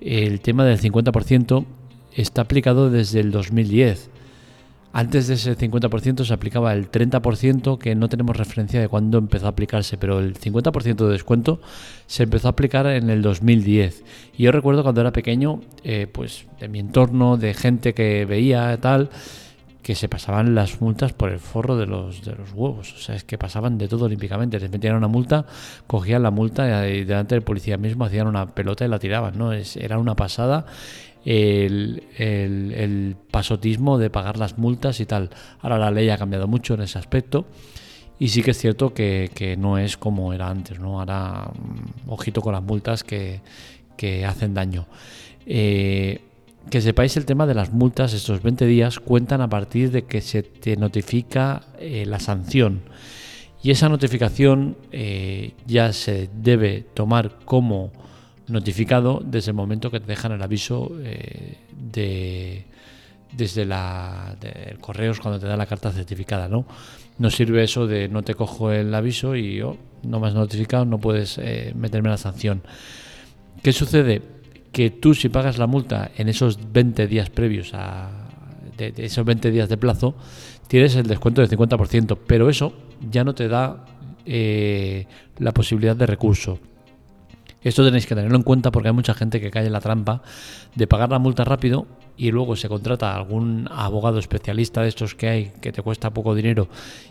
el 0.00 0.40
tema 0.40 0.64
del 0.64 0.80
50% 0.80 1.64
está 2.20 2.42
aplicado 2.42 2.90
desde 2.90 3.20
el 3.20 3.30
2010. 3.30 4.10
Antes 4.92 5.28
de 5.28 5.34
ese 5.34 5.56
50% 5.56 6.24
se 6.24 6.34
aplicaba 6.34 6.72
el 6.72 6.90
30%, 6.90 7.78
que 7.78 7.94
no 7.94 8.08
tenemos 8.08 8.36
referencia 8.36 8.80
de 8.80 8.88
cuándo 8.88 9.18
empezó 9.18 9.46
a 9.46 9.50
aplicarse, 9.50 9.96
pero 9.98 10.18
el 10.18 10.34
50% 10.34 11.06
de 11.06 11.12
descuento 11.12 11.60
se 12.06 12.24
empezó 12.24 12.48
a 12.48 12.50
aplicar 12.50 12.86
en 12.86 13.08
el 13.08 13.22
2010. 13.22 14.02
Y 14.36 14.42
yo 14.44 14.52
recuerdo 14.52 14.82
cuando 14.82 15.00
era 15.00 15.12
pequeño, 15.12 15.60
eh, 15.84 16.08
pues 16.12 16.46
de 16.58 16.68
mi 16.68 16.80
entorno, 16.80 17.36
de 17.36 17.54
gente 17.54 17.94
que 17.94 18.24
veía 18.24 18.76
tal, 18.80 19.10
que 19.82 19.94
se 19.94 20.08
pasaban 20.08 20.56
las 20.56 20.80
multas 20.80 21.12
por 21.12 21.30
el 21.30 21.38
forro 21.38 21.76
de 21.76 21.86
los, 21.86 22.24
de 22.24 22.34
los 22.34 22.52
huevos. 22.52 22.92
O 22.92 22.98
sea, 22.98 23.14
es 23.14 23.22
que 23.22 23.38
pasaban 23.38 23.78
de 23.78 23.86
todo 23.86 24.06
olímpicamente. 24.06 24.58
Les 24.58 24.70
metían 24.70 24.96
una 24.96 25.08
multa, 25.08 25.46
cogían 25.86 26.22
la 26.24 26.30
multa 26.30 26.88
y 26.88 27.04
delante 27.04 27.36
del 27.36 27.42
policía 27.42 27.76
mismo 27.76 28.04
hacían 28.04 28.26
una 28.26 28.46
pelota 28.46 28.84
y 28.84 28.88
la 28.88 28.98
tiraban. 28.98 29.38
¿no? 29.38 29.52
Es, 29.52 29.76
era 29.76 29.98
una 29.98 30.16
pasada 30.16 30.66
el, 31.24 33.16
pasotismo 33.30 33.98
de 33.98 34.10
pagar 34.10 34.38
las 34.38 34.58
multas 34.58 35.00
y 35.00 35.06
tal. 35.06 35.30
Ahora 35.60 35.78
la 35.78 35.90
ley 35.90 36.08
ha 36.10 36.18
cambiado 36.18 36.46
mucho 36.48 36.74
en 36.74 36.82
ese 36.82 36.98
aspecto. 36.98 37.46
Y 38.18 38.28
sí 38.28 38.42
que 38.42 38.50
es 38.50 38.58
cierto 38.58 38.92
que, 38.92 39.56
no 39.58 39.78
es 39.78 39.96
como 39.96 40.32
era 40.32 40.48
antes, 40.48 40.78
¿no? 40.78 41.00
Ahora, 41.00 41.50
mm, 41.54 42.10
ojito 42.10 42.42
con 42.42 42.52
las 42.52 42.62
multas 42.62 43.02
que, 43.02 43.40
que 43.96 44.26
hacen 44.26 44.52
daño. 44.54 44.86
Eh, 45.46 46.20
que 46.68 46.80
sepáis 46.80 47.16
el 47.16 47.24
tema 47.24 47.46
de 47.46 47.54
las 47.54 47.72
multas, 47.72 48.12
estos 48.12 48.42
20 48.42 48.66
días 48.66 49.00
cuentan 49.00 49.40
a 49.40 49.48
partir 49.48 49.90
de 49.90 50.02
que 50.02 50.20
se 50.20 50.42
te 50.42 50.76
notifica 50.76 51.62
eh, 51.78 52.04
la 52.06 52.20
sanción. 52.20 52.82
Y 53.62 53.70
esa 53.70 53.88
notificación 53.88 54.76
eh, 54.92 55.52
ya 55.66 55.92
se 55.92 56.28
debe 56.34 56.84
tomar 56.94 57.38
como 57.44 57.92
notificado 58.50 59.22
desde 59.24 59.50
el 59.50 59.56
momento 59.56 59.90
que 59.90 60.00
te 60.00 60.06
dejan 60.06 60.32
el 60.32 60.42
aviso 60.42 60.90
eh, 61.02 61.58
de, 61.72 62.64
desde 63.32 63.64
la 63.64 64.36
de 64.40 64.76
correos 64.80 65.20
cuando 65.20 65.38
te 65.38 65.46
da 65.46 65.56
la 65.56 65.66
carta 65.66 65.90
certificada, 65.92 66.48
¿no? 66.48 66.66
No 67.18 67.30
sirve 67.30 67.62
eso 67.62 67.86
de 67.86 68.08
no 68.08 68.22
te 68.22 68.34
cojo 68.34 68.72
el 68.72 68.94
aviso 68.94 69.36
y 69.36 69.56
yo 69.56 69.76
no 70.02 70.20
me 70.20 70.28
has 70.28 70.34
notificado, 70.34 70.84
no 70.84 70.98
puedes 70.98 71.38
eh, 71.38 71.72
meterme 71.76 72.08
la 72.08 72.16
sanción. 72.16 72.62
¿Qué 73.62 73.72
sucede? 73.72 74.22
Que 74.72 74.90
tú 74.90 75.14
si 75.14 75.28
pagas 75.28 75.58
la 75.58 75.66
multa 75.66 76.10
en 76.16 76.28
esos 76.28 76.72
20 76.72 77.06
días 77.06 77.28
previos 77.30 77.72
a 77.74 78.30
de, 78.76 79.04
esos 79.04 79.24
20 79.24 79.50
días 79.50 79.68
de 79.68 79.76
plazo, 79.76 80.14
tienes 80.66 80.96
el 80.96 81.06
descuento 81.06 81.42
del 81.42 81.50
50%, 81.50 82.18
pero 82.26 82.48
eso 82.48 82.72
ya 83.10 83.24
no 83.24 83.34
te 83.34 83.48
da 83.48 83.84
eh, 84.24 85.06
la 85.38 85.52
posibilidad 85.52 85.96
de 85.96 86.06
recurso. 86.06 86.58
Esto 87.62 87.84
tenéis 87.84 88.06
que 88.06 88.14
tenerlo 88.14 88.36
en 88.36 88.42
cuenta 88.42 88.70
porque 88.70 88.88
hay 88.88 88.94
mucha 88.94 89.12
gente 89.12 89.40
que 89.40 89.50
cae 89.50 89.66
en 89.66 89.72
la 89.72 89.80
trampa 89.80 90.22
de 90.74 90.86
pagar 90.86 91.10
la 91.10 91.18
multa 91.18 91.44
rápido 91.44 91.86
y 92.16 92.30
luego 92.30 92.56
se 92.56 92.68
contrata 92.68 93.12
a 93.12 93.16
algún 93.16 93.68
abogado 93.70 94.18
especialista 94.18 94.82
de 94.82 94.88
estos 94.88 95.14
que 95.14 95.28
hay 95.28 95.52
que 95.60 95.70
te 95.70 95.82
cuesta 95.82 96.10
poco 96.10 96.34
dinero 96.34 96.68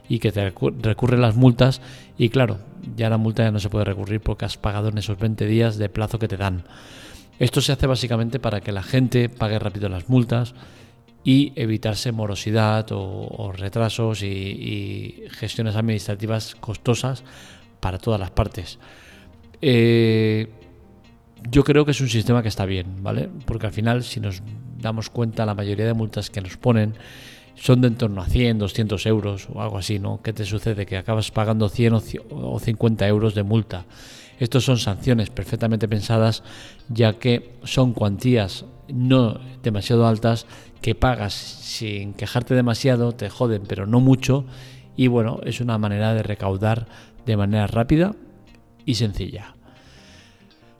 y 0.07 0.19
que 0.19 0.31
te 0.31 0.49
recurre 0.49 1.17
las 1.17 1.35
multas 1.35 1.81
y 2.17 2.29
claro, 2.29 2.59
ya 2.95 3.09
la 3.09 3.17
multa 3.17 3.43
ya 3.43 3.51
no 3.51 3.59
se 3.59 3.69
puede 3.69 3.85
recurrir 3.85 4.21
porque 4.21 4.45
has 4.45 4.57
pagado 4.57 4.89
en 4.89 4.97
esos 4.97 5.19
20 5.19 5.45
días 5.45 5.77
de 5.77 5.89
plazo 5.89 6.17
que 6.17 6.27
te 6.27 6.37
dan. 6.37 6.63
Esto 7.37 7.61
se 7.61 7.71
hace 7.71 7.85
básicamente 7.85 8.39
para 8.39 8.59
que 8.59 8.71
la 8.71 8.83
gente 8.83 9.29
pague 9.29 9.59
rápido 9.59 9.87
las 9.87 10.09
multas 10.09 10.55
y 11.23 11.53
evitarse 11.55 12.11
morosidad 12.11 12.87
o, 12.91 13.51
retrasos 13.55 14.23
y 14.23 15.23
gestiones 15.31 15.75
administrativas 15.75 16.55
costosas 16.55 17.23
para 17.79 17.99
todas 17.99 18.19
las 18.19 18.31
partes. 18.31 18.79
Eh, 19.61 20.47
yo 21.49 21.63
creo 21.63 21.85
que 21.85 21.91
es 21.91 22.01
un 22.01 22.09
sistema 22.09 22.41
que 22.41 22.49
está 22.49 22.65
bien, 22.65 23.01
¿vale? 23.01 23.29
Porque 23.45 23.67
al 23.67 23.73
final, 23.73 24.03
si 24.03 24.19
nos 24.19 24.41
damos 24.77 25.09
cuenta, 25.09 25.45
la 25.45 25.55
mayoría 25.55 25.85
de 25.85 25.93
multas 25.93 26.29
que 26.29 26.41
nos 26.41 26.57
ponen 26.57 26.93
son 27.55 27.81
de 27.81 27.87
en 27.87 27.95
torno 27.95 28.21
a 28.21 28.25
100, 28.25 28.59
200 28.59 29.05
euros 29.05 29.47
o 29.53 29.61
algo 29.61 29.77
así, 29.77 29.99
¿no? 29.99 30.21
¿Qué 30.21 30.33
te 30.33 30.45
sucede? 30.45 30.85
Que 30.85 30.97
acabas 30.97 31.31
pagando 31.31 31.69
100 31.69 31.93
o 32.29 32.59
50 32.59 33.07
euros 33.07 33.35
de 33.35 33.43
multa. 33.43 33.85
Estos 34.39 34.63
son 34.63 34.77
sanciones 34.77 35.29
perfectamente 35.29 35.87
pensadas, 35.87 36.43
ya 36.87 37.13
que 37.13 37.57
son 37.63 37.93
cuantías 37.93 38.65
no 38.87 39.39
demasiado 39.61 40.07
altas 40.07 40.45
que 40.81 40.95
pagas 40.95 41.33
sin 41.33 42.13
quejarte 42.13 42.55
demasiado, 42.55 43.11
te 43.11 43.29
joden, 43.29 43.63
pero 43.67 43.85
no 43.85 43.99
mucho. 43.99 44.45
Y 44.95 45.07
bueno, 45.07 45.41
es 45.43 45.59
una 45.59 45.77
manera 45.77 46.13
de 46.13 46.23
recaudar 46.23 46.87
de 47.25 47.37
manera 47.37 47.67
rápida 47.67 48.15
y 48.89 48.95
sencilla. 48.95 49.53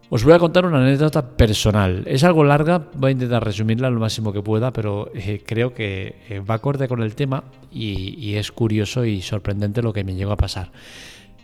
Os 0.09 0.23
voy 0.23 0.33
a 0.33 0.39
contar 0.39 0.65
una 0.65 0.79
anécdota 0.79 1.37
personal. 1.37 2.03
Es 2.07 2.23
algo 2.23 2.43
larga, 2.43 2.89
voy 2.95 3.09
a 3.09 3.11
intentar 3.11 3.45
resumirla 3.45 3.91
lo 3.91 3.99
máximo 3.99 4.33
que 4.33 4.41
pueda, 4.41 4.73
pero 4.73 5.11
eh, 5.13 5.43
creo 5.45 5.75
que 5.75 6.15
eh, 6.27 6.39
va 6.39 6.55
acorde 6.55 6.87
con 6.87 7.03
el 7.03 7.13
tema 7.13 7.43
y, 7.71 8.33
es 8.33 8.51
curioso 8.51 9.05
y 9.05 9.21
sorprendente 9.21 9.83
lo 9.83 9.93
que 9.93 10.03
me 10.03 10.15
llegó 10.15 10.31
a 10.31 10.37
pasar. 10.37 10.71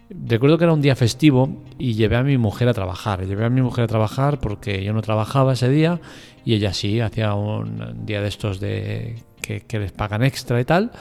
Recuerdo 0.10 0.58
que 0.58 0.64
era 0.64 0.74
un 0.74 0.82
día 0.82 0.96
festivo 0.96 1.62
y 1.78 1.94
llevé 1.94 2.16
a 2.16 2.24
mi 2.24 2.40
mujer 2.40 2.68
a 2.68 2.74
trabajar. 2.74 3.24
Llevé 3.28 3.46
a 3.46 3.50
mi 3.52 3.62
mujer 3.62 3.84
a 3.84 3.88
trabajar 3.88 4.40
porque 4.40 4.84
yo 4.84 4.94
no 4.94 5.04
trabajaba 5.04 5.54
ese 5.54 5.70
día 5.70 6.02
y 6.44 6.56
ella 6.56 6.74
sí, 6.74 7.00
hacía 7.02 7.36
un 7.36 8.08
día 8.08 8.22
de 8.22 8.28
estos 8.28 8.60
de 8.60 9.18
que, 9.42 9.80
les 9.80 9.92
pagan 9.92 10.24
extra 10.24 10.60
y 10.60 10.66
tal. 10.66 10.92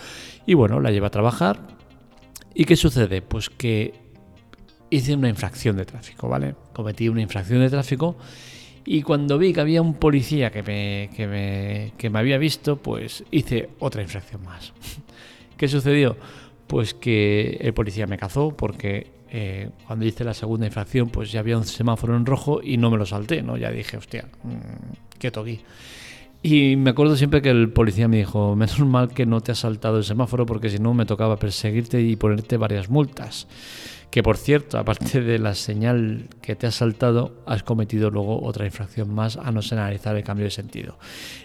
Y 0.44 0.52
bueno, 0.52 0.80
la 0.80 0.90
llevé 0.90 1.06
a 1.06 1.10
trabajar. 1.10 1.60
¿Y 2.54 2.66
qué 2.66 2.76
sucede? 2.76 3.22
Pues 3.22 3.48
que 3.48 4.03
hice 4.90 5.14
una 5.14 5.28
infracción 5.28 5.76
de 5.76 5.84
tráfico, 5.84 6.28
¿vale? 6.28 6.54
Cometí 6.72 7.08
una 7.08 7.22
infracción 7.22 7.60
de 7.60 7.70
tráfico 7.70 8.16
y 8.86 9.02
cuando 9.02 9.38
vi 9.38 9.52
que 9.52 9.60
había 9.60 9.80
un 9.80 9.94
policía 9.94 10.50
que 10.50 10.62
me, 10.62 11.10
que 11.16 11.26
me, 11.26 11.92
que 11.96 12.10
me 12.10 12.18
había 12.18 12.38
visto, 12.38 12.76
pues 12.76 13.24
hice 13.30 13.70
otra 13.78 14.02
infracción 14.02 14.42
más. 14.44 14.72
¿Qué 15.56 15.68
sucedió? 15.68 16.16
Pues 16.66 16.94
que 16.94 17.58
el 17.60 17.72
policía 17.72 18.06
me 18.06 18.18
cazó 18.18 18.54
porque 18.56 19.12
eh, 19.30 19.70
cuando 19.86 20.04
hice 20.04 20.22
la 20.22 20.34
segunda 20.34 20.66
infracción, 20.66 21.08
pues 21.08 21.32
ya 21.32 21.40
había 21.40 21.56
un 21.56 21.64
semáforo 21.64 22.16
en 22.16 22.26
rojo 22.26 22.60
y 22.62 22.76
no 22.76 22.90
me 22.90 22.98
lo 22.98 23.06
salté, 23.06 23.42
¿no? 23.42 23.56
Ya 23.56 23.70
dije, 23.70 23.96
hostia, 23.96 24.28
mm, 24.42 25.18
qué 25.18 25.30
toquí. 25.30 25.60
Y 26.46 26.76
me 26.76 26.90
acuerdo 26.90 27.16
siempre 27.16 27.40
que 27.40 27.48
el 27.48 27.70
policía 27.70 28.06
me 28.06 28.18
dijo, 28.18 28.54
menos 28.54 28.78
mal 28.80 29.08
que 29.08 29.24
no 29.24 29.40
te 29.40 29.52
has 29.52 29.60
saltado 29.60 29.96
el 29.96 30.04
semáforo 30.04 30.44
porque 30.44 30.68
si 30.68 30.78
no 30.78 30.92
me 30.92 31.06
tocaba 31.06 31.38
perseguirte 31.38 32.02
y 32.02 32.16
ponerte 32.16 32.58
varias 32.58 32.90
multas. 32.90 33.48
Que 34.10 34.22
por 34.22 34.36
cierto, 34.36 34.76
aparte 34.76 35.22
de 35.22 35.38
la 35.38 35.54
señal 35.54 36.28
que 36.42 36.54
te 36.54 36.66
has 36.66 36.74
saltado, 36.74 37.32
has 37.46 37.62
cometido 37.62 38.10
luego 38.10 38.44
otra 38.44 38.66
infracción 38.66 39.14
más 39.14 39.38
a 39.38 39.52
no 39.52 39.62
ser 39.62 39.78
analizar 39.78 40.16
el 40.16 40.22
cambio 40.22 40.44
de 40.44 40.50
sentido. 40.50 40.98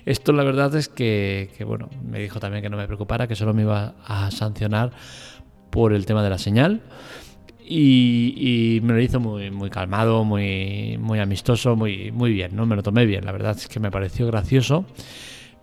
Esto 0.05 0.33
la 0.33 0.43
verdad 0.43 0.75
es 0.75 0.89
que, 0.89 1.49
bueno, 1.65 1.87
me 2.03 2.19
dijo 2.19 2.41
también 2.41 2.61
que 2.61 2.69
no 2.69 2.75
me 2.75 2.85
preocupara, 2.85 3.25
que 3.25 3.37
solo 3.37 3.53
me 3.53 3.61
iba 3.61 3.95
a 4.05 4.29
sancionar 4.31 4.91
por 5.69 5.93
el 5.93 6.05
tema 6.05 6.23
de 6.23 6.29
la 6.29 6.37
señal. 6.37 6.81
Y, 7.71 8.79
me 8.81 8.93
lo 8.93 8.99
hizo 8.99 9.19
muy, 9.19 9.51
muy 9.51 9.69
calmado, 9.69 10.23
muy, 10.23 10.97
muy 10.99 11.19
amistoso, 11.19 11.75
muy, 11.75 12.11
muy 12.11 12.33
bien, 12.33 12.55
¿no? 12.55 12.65
Me 12.65 12.75
lo 12.75 12.81
tomé 12.81 13.05
bien, 13.05 13.23
la 13.25 13.31
verdad 13.31 13.55
es 13.55 13.67
que 13.67 13.79
me 13.79 13.91
pareció 13.91 14.25
gracioso, 14.25 14.85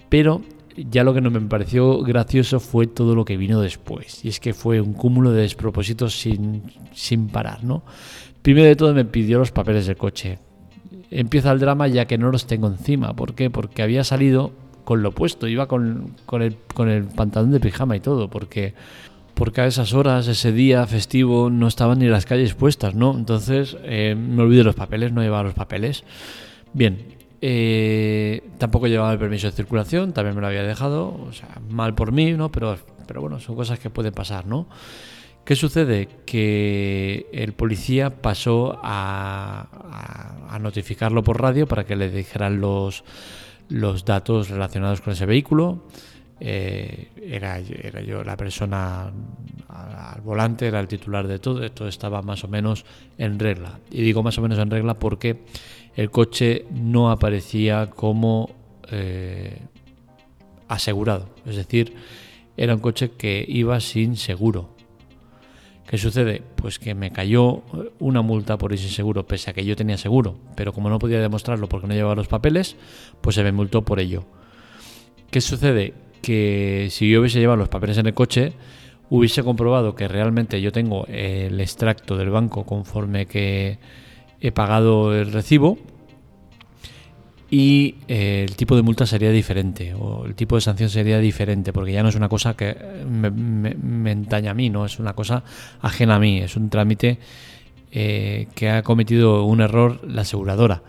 pero 0.09 0.41
ya 0.77 1.03
lo 1.03 1.13
que 1.15 1.21
no 1.21 1.33
me 1.33 1.41
pareció 1.41 2.03
gracioso 2.03 2.61
fue 2.61 2.87
todo 2.87 3.17
lo 3.17 3.25
que 3.25 3.37
vino 3.37 3.61
después. 3.61 4.25
Y 4.25 4.29
es 4.29 4.39
que 4.39 4.55
fue 4.55 4.81
un 4.81 4.93
cúmulo 4.93 5.33
de 5.33 5.43
despropósitos 5.43 6.17
sin, 6.17 6.63
sin 6.93 7.27
parar, 7.27 7.65
¿no? 7.65 7.83
Primero 8.43 8.67
de 8.67 8.77
todo 8.77 8.95
me 8.95 9.05
pidió 9.05 9.41
los 9.41 9.51
papeles 9.51 9.87
del 9.87 9.97
coche. 9.97 10.39
Empieza 11.11 11.51
el 11.51 11.59
drama 11.59 11.89
ya 11.89 12.05
que 12.07 12.19
no 12.19 12.31
los 12.31 12.47
tengo 12.47 12.69
encima. 12.69 13.17
¿Por 13.17 13.35
qué? 13.35 13.51
Porque 13.51 13.83
había 13.83 14.05
salido 14.05 14.53
con 14.85 15.03
lo 15.03 15.11
puesto, 15.11 15.49
iba 15.49 15.67
con, 15.67 16.15
con, 16.27 16.43
el, 16.43 16.57
con 16.73 16.89
el 16.89 17.05
pantalón 17.05 17.51
de 17.51 17.59
pijama 17.59 17.97
y 17.97 18.01
todo, 18.01 18.31
porque, 18.31 18.75
porque 19.37 19.61
a 19.61 19.67
esas 19.67 19.93
horas, 19.93 20.29
ese 20.29 20.51
día 20.51 20.87
festivo, 20.87 21.51
no 21.51 21.69
estaban 21.69 21.99
ni 21.99 22.07
las 22.07 22.25
calles 22.25 22.55
puestas, 22.55 22.95
¿no? 22.95 23.15
Entonces 23.15 23.77
eh, 23.83 24.17
me 24.19 24.43
olvidé 24.43 24.65
los 24.65 24.75
papeles, 24.75 25.13
no 25.13 25.21
llevaba 25.21 25.43
los 25.43 25.53
papeles. 25.53 26.05
Bien, 26.73 27.15
eh, 27.43 28.43
tampoco 28.57 28.87
llevaba 28.87 29.13
el 29.13 29.19
permiso 29.19 29.47
de 29.47 29.53
circulación, 29.53 30.15
también 30.15 30.35
me 30.35 30.41
lo 30.41 30.47
había 30.47 30.63
dejado, 30.63 31.09
o 31.09 31.35
sea, 31.35 31.61
mal 31.69 31.95
por 31.95 32.13
mí, 32.13 32.33
¿no? 32.33 32.51
Pero, 32.51 32.79
pero 33.07 33.21
bueno, 33.21 33.39
son 33.39 33.57
cosas 33.57 33.79
que 33.79 33.91
pueden 33.91 34.15
pasar, 34.15 34.47
¿no? 34.47 34.69
¿Qué 35.45 35.55
sucede? 35.55 36.09
Que 36.25 37.27
el 37.31 37.53
policía 37.53 38.23
pasó 38.23 38.81
a, 38.83 40.49
a, 40.49 40.59
notificarlo 40.59 41.23
por 41.23 41.43
radio 41.43 41.69
para 41.69 41.85
que 41.85 41.95
le 41.95 42.11
dijeran 42.11 42.59
los, 42.59 43.05
los 43.69 44.07
datos 44.07 44.49
relacionados 44.49 45.03
con 45.03 45.13
ese 45.13 45.27
vehículo. 45.27 45.83
Eh, 46.39 47.09
era, 47.23 47.61
yo 47.61 48.23
la 48.23 48.37
persona 48.37 49.11
al 49.69 50.21
volante, 50.21 50.67
era 50.67 50.81
el 50.81 50.89
titular 50.89 51.27
de 51.27 51.39
todo, 51.39 51.65
esto 51.65 51.89
estaba 51.89 52.23
más 52.23 52.45
o 52.45 52.49
menos 52.49 52.85
en 53.19 53.39
regla. 53.39 53.79
Y 53.91 54.03
digo 54.03 54.23
más 54.23 54.37
o 54.39 54.43
menos 54.43 54.59
en 54.59 54.71
regla 54.71 54.95
porque 54.95 55.45
el 55.97 56.11
coche 56.11 56.67
no 56.71 57.11
aparecía 57.11 57.91
como 57.91 58.51
eh, 58.91 59.59
asegurado. 60.69 61.29
Es 61.47 61.57
decir, 61.57 61.95
era 62.57 62.75
un 62.75 62.81
coche 62.81 63.13
que 63.13 63.45
iba 63.49 63.81
sin 63.81 64.17
seguro. 64.17 64.77
¿Qué 65.87 65.99
sucede? 65.99 66.43
Pues 66.57 66.81
que 66.81 66.95
me 66.95 67.13
cayó 67.13 67.63
una 68.01 68.21
multa 68.21 68.59
por 68.59 68.73
ir 68.73 68.79
sin 68.79 68.91
seguro, 68.91 69.25
pese 69.25 69.51
a 69.51 69.53
que 69.53 69.65
yo 69.65 69.77
tenía 69.77 69.97
seguro, 69.97 70.37
pero 70.57 70.73
como 70.73 70.91
no 70.91 70.99
podía 70.99 71.21
demostrarlo 71.21 71.69
porque 71.69 71.87
no 71.87 71.95
llevaba 71.95 72.17
los 72.17 72.27
papeles, 72.27 72.77
pues 73.21 73.37
se 73.37 73.45
me 73.45 73.53
multó 73.53 73.83
por 73.83 74.01
ello. 74.01 74.25
¿Qué 75.31 75.41
sucede? 75.41 75.95
Que 76.27 76.89
si 76.91 77.09
yo 77.09 77.21
hubiese 77.21 77.39
llevado 77.39 77.57
los 77.57 77.69
papeles 77.69 77.99
en 77.99 78.07
el 78.07 78.15
coche, 78.15 78.53
hubiese 79.11 79.45
comprobado 79.45 79.95
que 79.95 80.09
realmente 80.09 80.61
yo 80.61 80.73
tengo 80.73 81.07
el 81.07 81.61
extracto 81.61 82.17
del 82.17 82.31
banco 82.31 82.65
conforme 82.65 83.27
que 83.27 83.79
he 84.41 84.51
pagado 84.51 85.15
el 85.15 85.33
recibo 85.33 85.79
y 87.49 87.95
eh, 88.09 88.45
el 88.49 88.57
tipo 88.57 88.75
de 88.75 88.83
multa 88.83 89.07
sería 89.07 89.31
diferente 89.31 89.95
o 89.95 90.27
el 90.27 90.35
tipo 90.35 90.57
de 90.57 90.61
sanción 90.61 90.91
sería 90.91 91.21
diferente 91.21 91.73
porque 91.73 91.93
ya 91.93 92.03
no 92.03 92.09
es 92.09 92.17
una 92.17 92.29
cosa 92.29 92.55
que 92.57 92.77
me, 93.09 93.31
me, 93.31 94.11
entaña 94.11 94.51
a 94.51 94.55
mí, 94.55 94.69
no 94.69 94.85
es 94.85 94.99
una 94.99 95.13
cosa 95.13 95.45
ajena 95.81 96.17
a 96.17 96.19
mí, 96.19 96.41
es 96.41 96.57
un 96.57 96.71
trámite 96.71 97.19
eh, 97.93 98.49
que 98.55 98.69
ha 98.69 98.83
cometido 98.83 99.45
un 99.45 99.61
error 99.61 100.01
la 100.07 100.23
aseguradora. 100.23 100.83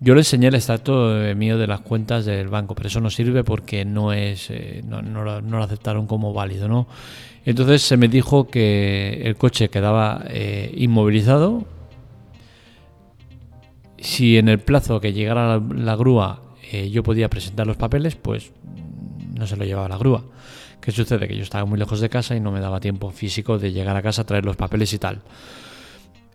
Yo 0.00 0.14
le 0.14 0.20
enseñé 0.20 0.48
el 0.48 0.54
extracto 0.54 1.14
mío 1.36 1.56
de 1.58 1.66
las 1.66 1.80
cuentas 1.80 2.24
del 2.24 2.48
banco, 2.48 2.74
pero 2.74 2.88
eso 2.88 3.00
no 3.00 3.10
sirve 3.10 3.44
porque 3.44 3.84
no 3.84 4.12
es 4.12 4.50
eh, 4.50 4.82
no, 4.86 5.00
no, 5.02 5.24
lo, 5.24 5.62
aceptaron 5.62 6.06
como 6.06 6.32
válido, 6.32 6.68
¿no? 6.68 6.86
Entonces 7.44 7.82
se 7.82 7.96
me 7.96 8.08
dijo 8.08 8.48
que 8.48 9.22
el 9.24 9.36
coche 9.36 9.68
quedaba 9.68 10.24
inmovilizado 10.74 11.64
si 13.98 14.36
en 14.38 14.48
el 14.48 14.58
plazo 14.58 15.00
que 15.00 15.12
llegara 15.12 15.58
la, 15.58 15.96
grúa 15.96 16.42
eh, 16.70 16.90
yo 16.90 17.02
podía 17.02 17.28
presentar 17.28 17.66
los 17.66 17.76
papeles, 17.76 18.16
pues 18.16 18.52
no 19.34 19.46
se 19.46 19.56
lo 19.56 19.64
llevaba 19.64 19.88
la 19.88 19.98
grúa. 19.98 20.24
¿Qué 20.80 20.92
sucede? 20.92 21.26
Que 21.26 21.36
yo 21.36 21.42
estaba 21.42 21.64
muy 21.64 21.78
lejos 21.78 22.00
de 22.00 22.08
casa 22.08 22.36
y 22.36 22.40
no 22.40 22.52
me 22.52 22.60
daba 22.60 22.80
tiempo 22.80 23.10
físico 23.10 23.58
de 23.58 23.72
llegar 23.72 23.96
a 23.96 24.02
casa 24.02 24.24
traer 24.24 24.44
los 24.44 24.56
papeles 24.56 24.92
y 24.92 24.98
tal. 24.98 25.22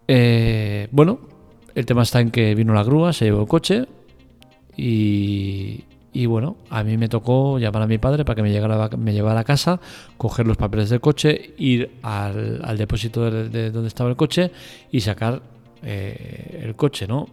Eh, 0.08 0.88
bueno, 0.92 1.20
el 1.76 1.86
tema 1.86 2.04
está 2.04 2.20
en 2.20 2.32
que 2.32 2.56
vino 2.56 2.74
la 2.74 2.84
grúa, 2.84 3.14
se 3.14 3.26
llevó 3.26 3.42
el 3.42 3.48
coche 3.48 3.86
y, 4.78 5.84
y 6.14 6.26
bueno, 6.26 6.58
a 6.70 6.84
mí 6.84 6.98
me 6.98 7.08
tocó 7.08 7.58
llamar 7.58 7.84
a 7.84 7.88
mi 7.88 7.98
padre 7.98 8.26
para 8.26 8.36
que 8.36 8.42
me, 8.42 8.52
llevara 8.52 9.40
a 9.40 9.44
casa, 9.44 9.80
coger 10.18 10.46
los 10.46 10.58
papeles 10.58 10.90
del 10.90 11.00
coche, 11.00 11.54
ir 11.58 11.92
al, 12.02 12.78
depósito 12.78 13.32
de, 13.32 13.72
donde 13.72 13.88
estaba 13.88 14.10
el 14.10 14.18
coche 14.18 14.52
y 14.92 15.00
sacar 15.00 15.42
eh, 15.84 16.62
el 16.64 16.76
coche, 16.76 17.08
¿no? 17.08 17.28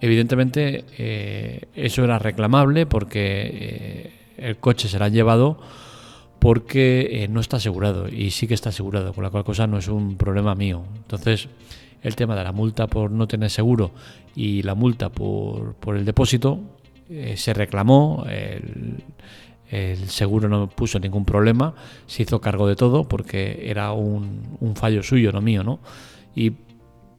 Evidentemente 0.00 0.84
eh, 0.98 1.68
eso 1.74 2.02
era 2.02 2.18
reclamable 2.18 2.86
porque 2.86 3.50
eh, 3.52 4.12
el 4.38 4.56
coche 4.56 4.88
se 4.88 4.96
han 4.96 5.12
llevado 5.12 5.60
porque 6.38 7.28
no 7.30 7.40
está 7.40 7.58
asegurado 7.58 8.08
y 8.08 8.30
sí 8.30 8.48
que 8.48 8.54
está 8.54 8.70
asegurado, 8.70 9.12
con 9.12 9.22
la 9.22 9.30
cual 9.30 9.44
cosa 9.44 9.66
no 9.66 9.78
es 9.78 9.86
un 9.86 10.16
problema 10.16 10.56
mío. 10.56 10.82
Entonces, 10.96 11.48
el 12.02 12.16
tema 12.16 12.36
de 12.36 12.44
la 12.44 12.52
multa 12.52 12.86
por 12.86 13.10
no 13.10 13.26
tener 13.26 13.50
seguro 13.50 13.92
y 14.34 14.62
la 14.62 14.74
multa 14.74 15.08
por, 15.08 15.74
por 15.74 15.96
el 15.96 16.04
depósito 16.04 16.60
eh, 17.08 17.36
se 17.36 17.52
reclamó, 17.52 18.24
el, 18.28 19.02
seguro 20.08 20.48
no 20.48 20.68
puso 20.68 20.98
ningún 20.98 21.24
problema, 21.24 21.74
se 22.06 22.24
hizo 22.24 22.40
cargo 22.40 22.66
de 22.66 22.76
todo 22.76 23.04
porque 23.04 23.62
era 23.64 23.92
un, 23.92 24.74
fallo 24.74 25.02
suyo, 25.02 25.32
no 25.32 25.40
mío, 25.40 25.64
¿no? 25.64 25.80
Y 26.34 26.52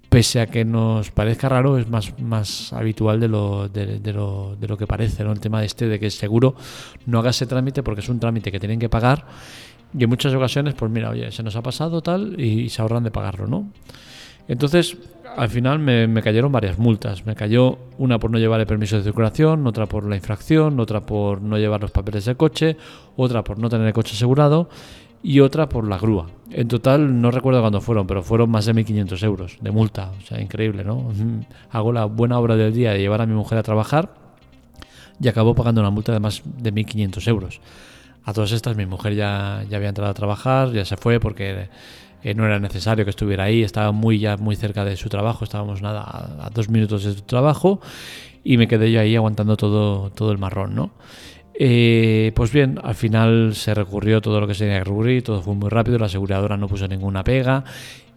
pese 0.10 0.40
a 0.40 0.46
que 0.46 0.64
nos 0.64 1.10
parezca 1.10 1.50
raro, 1.50 1.80
es 1.80 1.90
más, 1.90 2.20
más 2.20 2.72
habitual 2.74 3.20
de 3.20 3.28
lo, 3.28 3.70
de, 3.70 4.14
lo, 4.14 4.56
de 4.56 4.68
lo 4.68 4.78
que 4.78 4.86
parece, 4.86 5.24
¿no? 5.24 5.32
El 5.32 5.40
tema 5.40 5.62
de 5.62 5.66
este 5.66 5.88
de 5.88 6.00
que 6.00 6.06
el 6.06 6.12
seguro 6.12 6.56
no 7.08 7.20
haga 7.20 7.32
ese 7.32 7.48
trámite 7.48 7.82
porque 7.82 8.02
es 8.02 8.10
un 8.10 8.20
trámite 8.20 8.52
que 8.52 8.60
tienen 8.60 8.80
que 8.80 8.90
pagar 8.90 9.26
y 9.98 10.04
en 10.04 10.10
muchas 10.10 10.34
ocasiones, 10.34 10.74
pues 10.74 10.92
mira, 10.92 11.10
oye, 11.10 11.32
se 11.32 11.44
nos 11.44 11.56
ha 11.56 11.62
pasado 11.62 12.02
tal 12.02 12.40
y 12.40 12.70
se 12.70 12.82
ahorran 12.82 13.04
de 13.04 13.12
pagarlo, 13.12 13.48
¿no? 13.48 13.68
Entonces, 14.48 14.98
al 15.36 15.50
final 15.50 15.80
me, 15.80 16.22
cayeron 16.22 16.52
varias 16.52 16.78
multas. 16.78 17.26
Me 17.26 17.36
cayó 17.36 17.78
una 17.98 18.20
por 18.20 18.32
no 18.32 18.38
llevar 18.38 18.60
el 18.60 18.68
permiso 18.68 18.98
de 18.98 19.04
circulación, 19.04 19.66
otra 19.68 19.86
por 19.86 20.06
la 20.06 20.16
infracción, 20.16 20.80
otra 20.80 21.02
por 21.02 21.42
no 21.42 21.58
llevar 21.58 21.82
los 21.82 21.92
papeles 21.92 22.26
del 22.26 22.38
coche, 22.38 22.78
otra 23.16 23.44
por 23.44 23.58
no 23.60 23.70
tener 23.70 23.88
el 23.88 23.94
coche 23.94 24.16
asegurado 24.16 24.70
y 25.22 25.40
otra 25.40 25.70
por 25.70 25.88
la 25.88 25.98
grúa. 25.98 26.28
En 26.52 26.68
total 26.68 27.22
no 27.22 27.32
recuerdo 27.32 27.62
cuándo 27.62 27.82
fueron, 27.82 28.06
pero 28.06 28.22
fueron 28.22 28.50
más 28.52 28.66
de 28.66 28.74
1.500 28.74 29.24
euros 29.24 29.58
de 29.62 29.72
multa. 29.72 30.12
O 30.18 30.22
sea, 30.22 30.42
increíble, 30.42 30.84
¿no? 30.84 31.12
Hago 31.72 31.92
la 31.94 32.06
buena 32.06 32.38
obra 32.38 32.56
del 32.56 32.74
día 32.74 32.92
de 32.92 33.00
llevar 33.00 33.22
a 33.22 33.26
mi 33.26 33.34
mujer 33.34 33.58
a 33.58 33.64
trabajar 33.64 34.14
y 35.20 35.28
acabo 35.28 35.56
pagando 35.56 35.82
una 35.82 35.90
multa 35.90 36.12
de 36.12 36.20
más 36.20 36.42
de 36.46 36.74
1.500 36.74 37.28
euros. 37.28 37.62
A 38.26 38.34
todas 38.34 38.52
estas 38.52 38.76
mi 38.78 38.86
mujer 38.86 39.16
ya, 39.16 39.66
ya 39.70 39.78
había 39.78 39.90
entrado 39.90 40.12
a 40.12 40.14
trabajar, 40.14 40.72
ya 40.72 40.86
se 40.86 40.96
fue 40.96 41.20
porque 41.20 41.68
no 42.36 42.46
era 42.46 42.60
necesario 42.60 43.04
que 43.06 43.10
estuviera 43.10 43.46
ahí, 43.46 43.64
estaba 43.64 43.92
muy 43.92 44.20
ya 44.20 44.38
muy 44.38 44.56
cerca 44.56 44.86
de 44.86 44.96
su 44.96 45.10
trabajo, 45.10 45.44
estábamos 45.44 45.82
nada 45.82 46.04
a, 46.04 46.50
dos 46.50 46.70
minutos 46.70 47.04
de 47.04 47.14
su 47.14 47.22
trabajo 47.22 47.82
y 48.44 48.58
me 48.58 48.68
quedé 48.68 48.92
yo 48.92 49.02
ahí 49.02 49.16
aguantando 49.16 49.58
todo, 49.58 50.10
todo 50.12 50.32
el 50.32 50.38
marrón, 50.38 50.74
¿no? 50.76 50.92
Eh, 51.56 52.32
pues 52.36 52.52
bien, 52.52 52.80
al 52.82 52.96
final 52.96 53.54
se 53.56 53.74
recurrió 53.74 54.22
todo 54.22 54.40
lo 54.40 54.48
que 54.48 54.54
se 54.54 54.64
tenía 54.64 54.80
que 54.80 54.86
recurrir, 54.86 55.24
todo 55.24 55.42
fue 55.42 55.54
muy 55.54 55.70
rápido, 55.70 56.00
la 56.00 56.08
aseguradora 56.08 56.58
no 56.58 56.68
puso 56.68 56.88
ninguna 56.88 57.24
pega 57.24 57.64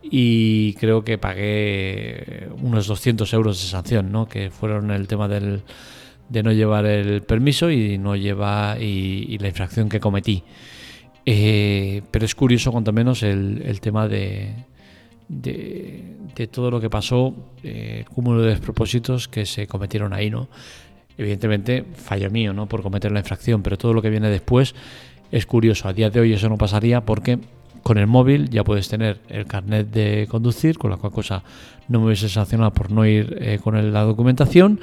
y 0.03 0.75
creo 0.75 1.05
que 1.05 1.19
pagué 1.19 2.49
unos 2.63 2.87
200 2.87 3.31
euros 3.35 3.61
de 3.61 3.69
sanción, 3.69 4.13
¿no? 4.13 4.29
que 4.29 4.51
fueron 4.51 4.91
el 4.91 5.09
tema 5.09 5.27
del, 5.29 5.63
de 6.29 6.43
no 6.43 6.53
llevar 6.53 6.87
el 6.87 7.23
permiso 7.23 7.71
y 7.71 7.99
no 7.99 8.17
lleva 8.17 8.77
y 8.81 9.37
la 9.39 9.49
infracción 9.49 9.89
que 9.89 10.01
cometí. 10.01 10.45
Eh, 11.29 12.03
pero 12.13 12.25
es 12.25 12.37
curioso, 12.37 12.71
cuanto 12.71 12.93
menos, 12.93 13.25
el, 13.25 13.81
tema 13.81 14.07
de, 14.07 14.55
de, 15.29 16.47
todo 16.51 16.71
lo 16.71 16.81
que 16.81 16.89
pasó, 16.89 17.35
eh, 17.65 18.05
cúmulo 18.15 18.43
de 18.43 18.51
despropósitos 18.51 19.27
que 19.27 19.45
se 19.45 19.67
cometieron 19.67 20.13
ahí, 20.13 20.31
¿no? 20.31 20.49
Evidentemente, 21.19 21.85
fallo 21.95 22.31
mío, 22.31 22.53
¿no? 22.53 22.67
Por 22.67 22.83
cometer 22.83 23.11
la 23.11 23.19
infracción, 23.19 23.63
pero 23.63 23.77
todo 23.77 23.93
lo 23.93 24.03
que 24.03 24.11
viene 24.11 24.31
después 24.31 24.77
es 25.33 25.47
curioso. 25.47 25.89
A 25.89 25.93
día 25.93 26.11
de 26.11 26.21
hoy 26.21 26.33
eso 26.33 26.49
no 26.49 26.57
pasaría 26.57 27.05
porque 27.05 27.41
con 27.83 27.99
el 27.99 28.07
móvil 28.07 28.49
ya 28.51 28.63
puedes 28.63 28.89
tener 28.89 29.19
el 29.29 29.47
carnet 29.47 29.91
de 29.91 30.29
conducir, 30.31 30.79
con 30.79 30.91
la 30.91 30.97
cual 30.97 31.13
cosa 31.13 31.43
no 31.89 32.01
me 32.01 32.07
hubiese 32.07 32.29
sancionado 32.29 32.73
por 32.73 32.91
no 32.91 33.05
ir 33.05 33.37
eh, 33.41 33.59
con 33.63 33.93
la 33.93 34.03
documentación 34.03 34.81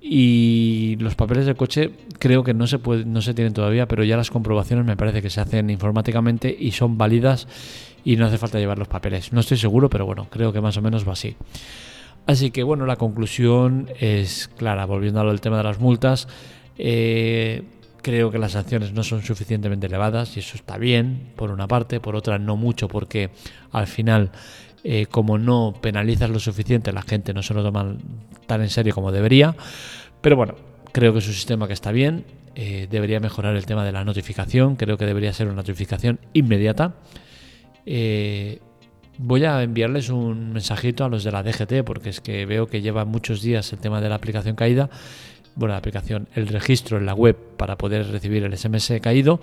y 0.00 0.96
los 1.00 1.14
papeles 1.14 1.46
del 1.46 1.56
coche 1.56 1.90
creo 2.18 2.44
que 2.44 2.54
no 2.54 2.66
se 2.66 2.78
puede, 2.78 3.04
no 3.04 3.22
se 3.22 3.34
tienen 3.34 3.52
todavía, 3.52 3.86
pero 3.88 4.04
ya 4.04 4.16
las 4.16 4.30
comprobaciones 4.30 4.84
me 4.84 4.96
parece 4.96 5.22
que 5.22 5.30
se 5.30 5.40
hacen 5.40 5.70
informáticamente 5.70 6.54
y 6.58 6.72
son 6.72 6.98
válidas 6.98 7.48
y 8.04 8.16
no 8.16 8.26
hace 8.26 8.38
falta 8.38 8.58
llevar 8.58 8.78
los 8.78 8.88
papeles. 8.88 9.32
No 9.32 9.40
estoy 9.40 9.56
seguro, 9.56 9.90
pero 9.90 10.06
bueno, 10.06 10.28
creo 10.30 10.52
que 10.52 10.60
más 10.60 10.76
o 10.76 10.82
menos 10.82 11.06
va 11.06 11.12
así. 11.12 11.36
Así 12.26 12.50
que 12.50 12.62
bueno, 12.62 12.86
la 12.86 12.96
conclusión 12.96 13.88
es 13.98 14.48
clara. 14.56 14.84
Volviendo 14.86 15.20
al 15.20 15.40
tema 15.40 15.56
de 15.58 15.64
las 15.64 15.80
multas, 15.80 16.28
eh, 16.78 17.62
creo 18.02 18.30
que 18.30 18.38
las 18.38 18.52
sanciones 18.52 18.92
no 18.92 19.02
son 19.02 19.22
suficientemente 19.22 19.86
elevadas 19.86 20.36
y 20.36 20.40
eso 20.40 20.56
está 20.56 20.78
bien, 20.78 21.32
por 21.36 21.50
una 21.50 21.66
parte, 21.66 21.98
por 21.98 22.14
otra 22.14 22.38
no 22.38 22.56
mucho, 22.56 22.86
porque 22.86 23.30
al 23.72 23.86
final 23.86 24.30
eh, 24.88 25.06
como 25.06 25.36
no 25.36 25.74
penalizas 25.80 26.30
lo 26.30 26.38
suficiente, 26.38 26.92
la 26.92 27.02
gente 27.02 27.34
no 27.34 27.42
se 27.42 27.54
lo 27.54 27.64
toma 27.64 27.96
tan 28.46 28.62
en 28.62 28.70
serio 28.70 28.94
como 28.94 29.12
debería. 29.12 29.54
Pero 30.20 30.36
bueno, 30.36 30.54
creo 30.92 31.12
que 31.12 31.20
es 31.20 31.26
un 31.26 31.34
sistema 31.34 31.66
que 31.66 31.72
está 31.72 31.92
bien. 31.92 32.24
Eh, 32.54 32.86
debería 32.90 33.20
mejorar 33.20 33.54
el 33.56 33.66
tema 33.66 33.84
de 33.84 33.92
la 33.92 34.04
notificación. 34.04 34.76
Creo 34.76 34.96
que 34.96 35.06
debería 35.06 35.32
ser 35.32 35.46
una 35.46 35.56
notificación 35.56 36.18
inmediata. 36.32 36.94
Eh, 37.84 38.60
voy 39.18 39.44
a 39.44 39.62
enviarles 39.62 40.08
un 40.08 40.52
mensajito 40.52 41.04
a 41.04 41.08
los 41.08 41.24
de 41.24 41.32
la 41.32 41.42
DGT 41.42 41.84
porque 41.84 42.10
es 42.10 42.20
que 42.20 42.46
veo 42.46 42.66
que 42.66 42.80
lleva 42.80 43.04
muchos 43.04 43.42
días 43.42 43.72
el 43.72 43.78
tema 43.78 44.00
de 44.00 44.08
la 44.08 44.14
aplicación 44.14 44.56
caída. 44.56 44.88
Bueno, 45.54 45.72
la 45.72 45.78
aplicación, 45.78 46.28
el 46.34 46.48
registro 46.48 46.98
en 46.98 47.06
la 47.06 47.14
web 47.14 47.36
para 47.56 47.76
poder 47.76 48.06
recibir 48.08 48.44
el 48.44 48.56
SMS 48.56 48.92
caído. 49.00 49.40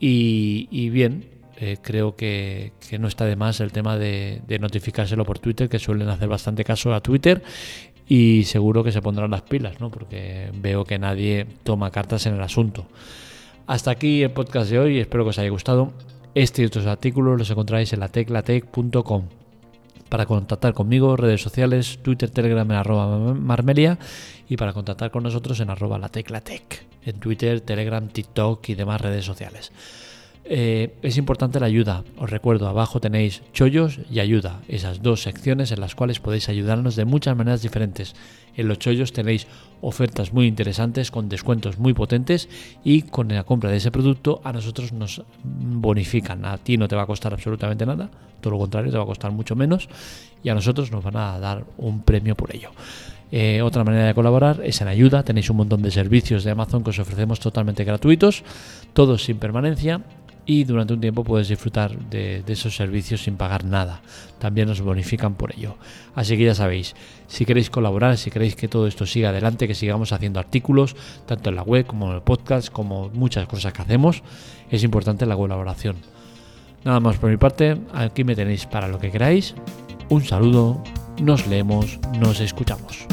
y 0.00 0.90
bien, 0.90 1.34
eh, 1.56 1.76
creo 1.80 2.16
que, 2.16 2.72
no 2.98 3.06
está 3.06 3.26
de 3.26 3.36
más 3.36 3.60
el 3.60 3.70
tema 3.70 3.96
de, 3.96 4.42
notificárselo 4.60 5.24
por 5.24 5.38
Twitter, 5.38 5.68
que 5.68 5.78
suelen 5.78 6.08
hacer 6.08 6.28
bastante 6.28 6.64
caso 6.64 6.92
a 6.92 7.00
Twitter 7.00 7.42
y 8.08 8.44
seguro 8.44 8.84
que 8.84 8.92
se 8.92 9.00
pondrán 9.00 9.30
las 9.30 9.42
pilas, 9.42 9.80
¿no? 9.80 9.90
porque 9.90 10.50
veo 10.54 10.84
que 10.84 10.98
nadie 10.98 11.46
toma 11.62 11.90
cartas 11.90 12.26
en 12.26 12.34
el 12.34 12.42
asunto. 12.42 12.86
Hasta 13.66 13.90
aquí 13.90 14.22
el 14.22 14.30
podcast 14.30 14.70
de 14.70 14.78
hoy, 14.78 14.98
espero 14.98 15.24
que 15.24 15.30
os 15.30 15.38
haya 15.38 15.48
gustado. 15.48 15.92
Este 16.34 16.62
y 16.62 16.64
otros 16.66 16.86
artículos 16.86 17.38
los 17.38 17.50
encontráis 17.50 17.92
en 17.92 18.00
la 18.00 18.08
teclatec.com. 18.08 19.24
Para 20.08 20.26
contactar 20.26 20.74
conmigo, 20.74 21.16
redes 21.16 21.40
sociales, 21.40 21.98
Twitter, 22.02 22.30
Telegram 22.30 22.70
en 22.70 22.76
arroba 22.76 23.34
marmelia 23.34 23.98
y 24.48 24.56
para 24.56 24.72
contactar 24.72 25.10
con 25.10 25.22
nosotros 25.22 25.58
en 25.60 25.70
arroba 25.70 25.98
la 25.98 26.08
teclatec, 26.08 26.84
en 27.04 27.18
Twitter, 27.20 27.60
Telegram, 27.62 28.06
TikTok 28.06 28.68
y 28.68 28.74
demás 28.74 29.00
redes 29.00 29.24
sociales. 29.24 29.72
Eh, 30.46 30.94
es 31.00 31.16
importante 31.16 31.58
la 31.58 31.66
ayuda. 31.66 32.04
Os 32.18 32.28
recuerdo, 32.28 32.68
abajo 32.68 33.00
tenéis 33.00 33.42
chollos 33.54 34.00
y 34.10 34.20
ayuda, 34.20 34.60
esas 34.68 35.02
dos 35.02 35.22
secciones 35.22 35.72
en 35.72 35.80
las 35.80 35.94
cuales 35.94 36.20
podéis 36.20 36.50
ayudarnos 36.50 36.96
de 36.96 37.06
muchas 37.06 37.34
maneras 37.34 37.62
diferentes. 37.62 38.14
En 38.54 38.68
los 38.68 38.78
chollos 38.78 39.12
tenéis 39.12 39.46
ofertas 39.80 40.34
muy 40.34 40.46
interesantes 40.46 41.10
con 41.10 41.30
descuentos 41.30 41.78
muy 41.78 41.94
potentes 41.94 42.48
y 42.84 43.02
con 43.02 43.28
la 43.28 43.44
compra 43.44 43.70
de 43.70 43.78
ese 43.78 43.90
producto 43.90 44.42
a 44.44 44.52
nosotros 44.52 44.92
nos 44.92 45.22
bonifican. 45.42 46.44
A 46.44 46.58
ti 46.58 46.76
no 46.76 46.88
te 46.88 46.96
va 46.96 47.02
a 47.02 47.06
costar 47.06 47.32
absolutamente 47.32 47.86
nada, 47.86 48.10
todo 48.42 48.52
lo 48.52 48.58
contrario, 48.58 48.92
te 48.92 48.98
va 48.98 49.04
a 49.04 49.06
costar 49.06 49.32
mucho 49.32 49.56
menos 49.56 49.88
y 50.42 50.50
a 50.50 50.54
nosotros 50.54 50.92
nos 50.92 51.02
van 51.02 51.16
a 51.16 51.38
dar 51.38 51.64
un 51.78 52.02
premio 52.02 52.34
por 52.34 52.54
ello. 52.54 52.70
Eh, 53.32 53.62
otra 53.62 53.82
manera 53.82 54.06
de 54.06 54.14
colaborar 54.14 54.60
es 54.62 54.80
en 54.82 54.88
ayuda. 54.88 55.22
Tenéis 55.22 55.48
un 55.48 55.56
montón 55.56 55.80
de 55.82 55.90
servicios 55.90 56.44
de 56.44 56.50
Amazon 56.50 56.84
que 56.84 56.90
os 56.90 56.98
ofrecemos 56.98 57.40
totalmente 57.40 57.82
gratuitos, 57.82 58.44
todos 58.92 59.24
sin 59.24 59.38
permanencia 59.38 60.02
y 60.46 60.64
durante 60.64 60.94
un 60.94 61.00
tiempo 61.00 61.24
puedes 61.24 61.48
disfrutar 61.48 61.96
de, 62.10 62.42
esos 62.46 62.76
servicios 62.76 63.22
sin 63.22 63.36
pagar 63.36 63.64
nada. 63.64 64.02
También 64.38 64.68
nos 64.68 64.80
bonifican 64.80 65.34
por 65.34 65.54
ello. 65.56 65.76
Así 66.14 66.36
que 66.36 66.44
ya 66.44 66.54
sabéis, 66.54 66.94
si 67.28 67.44
queréis 67.46 67.70
colaborar, 67.70 68.16
si 68.18 68.30
queréis 68.30 68.56
que 68.56 68.68
todo 68.68 68.86
esto 68.86 69.06
siga 69.06 69.30
adelante, 69.30 69.66
que 69.66 69.74
sigamos 69.74 70.12
haciendo 70.12 70.40
artículos, 70.40 70.96
tanto 71.26 71.50
en 71.50 71.56
la 71.56 71.62
web 71.62 71.86
como 71.86 72.10
en 72.10 72.16
el 72.16 72.22
podcast, 72.22 72.70
como 72.70 73.08
muchas 73.10 73.46
cosas 73.46 73.72
que 73.72 73.82
hacemos, 73.82 74.22
es 74.70 74.84
importante 74.84 75.26
la 75.26 75.36
colaboración. 75.36 75.96
Nada 76.84 77.00
más 77.00 77.16
por 77.16 77.30
mi 77.30 77.38
parte, 77.38 77.80
aquí 77.94 78.24
me 78.24 78.36
tenéis 78.36 78.66
para 78.66 78.88
lo 78.88 78.98
que 78.98 79.10
queráis. 79.10 79.54
Un 80.10 80.22
saludo, 80.22 80.82
nos 81.20 81.46
leemos, 81.46 81.98
nos 82.20 82.40
escuchamos. 82.40 83.06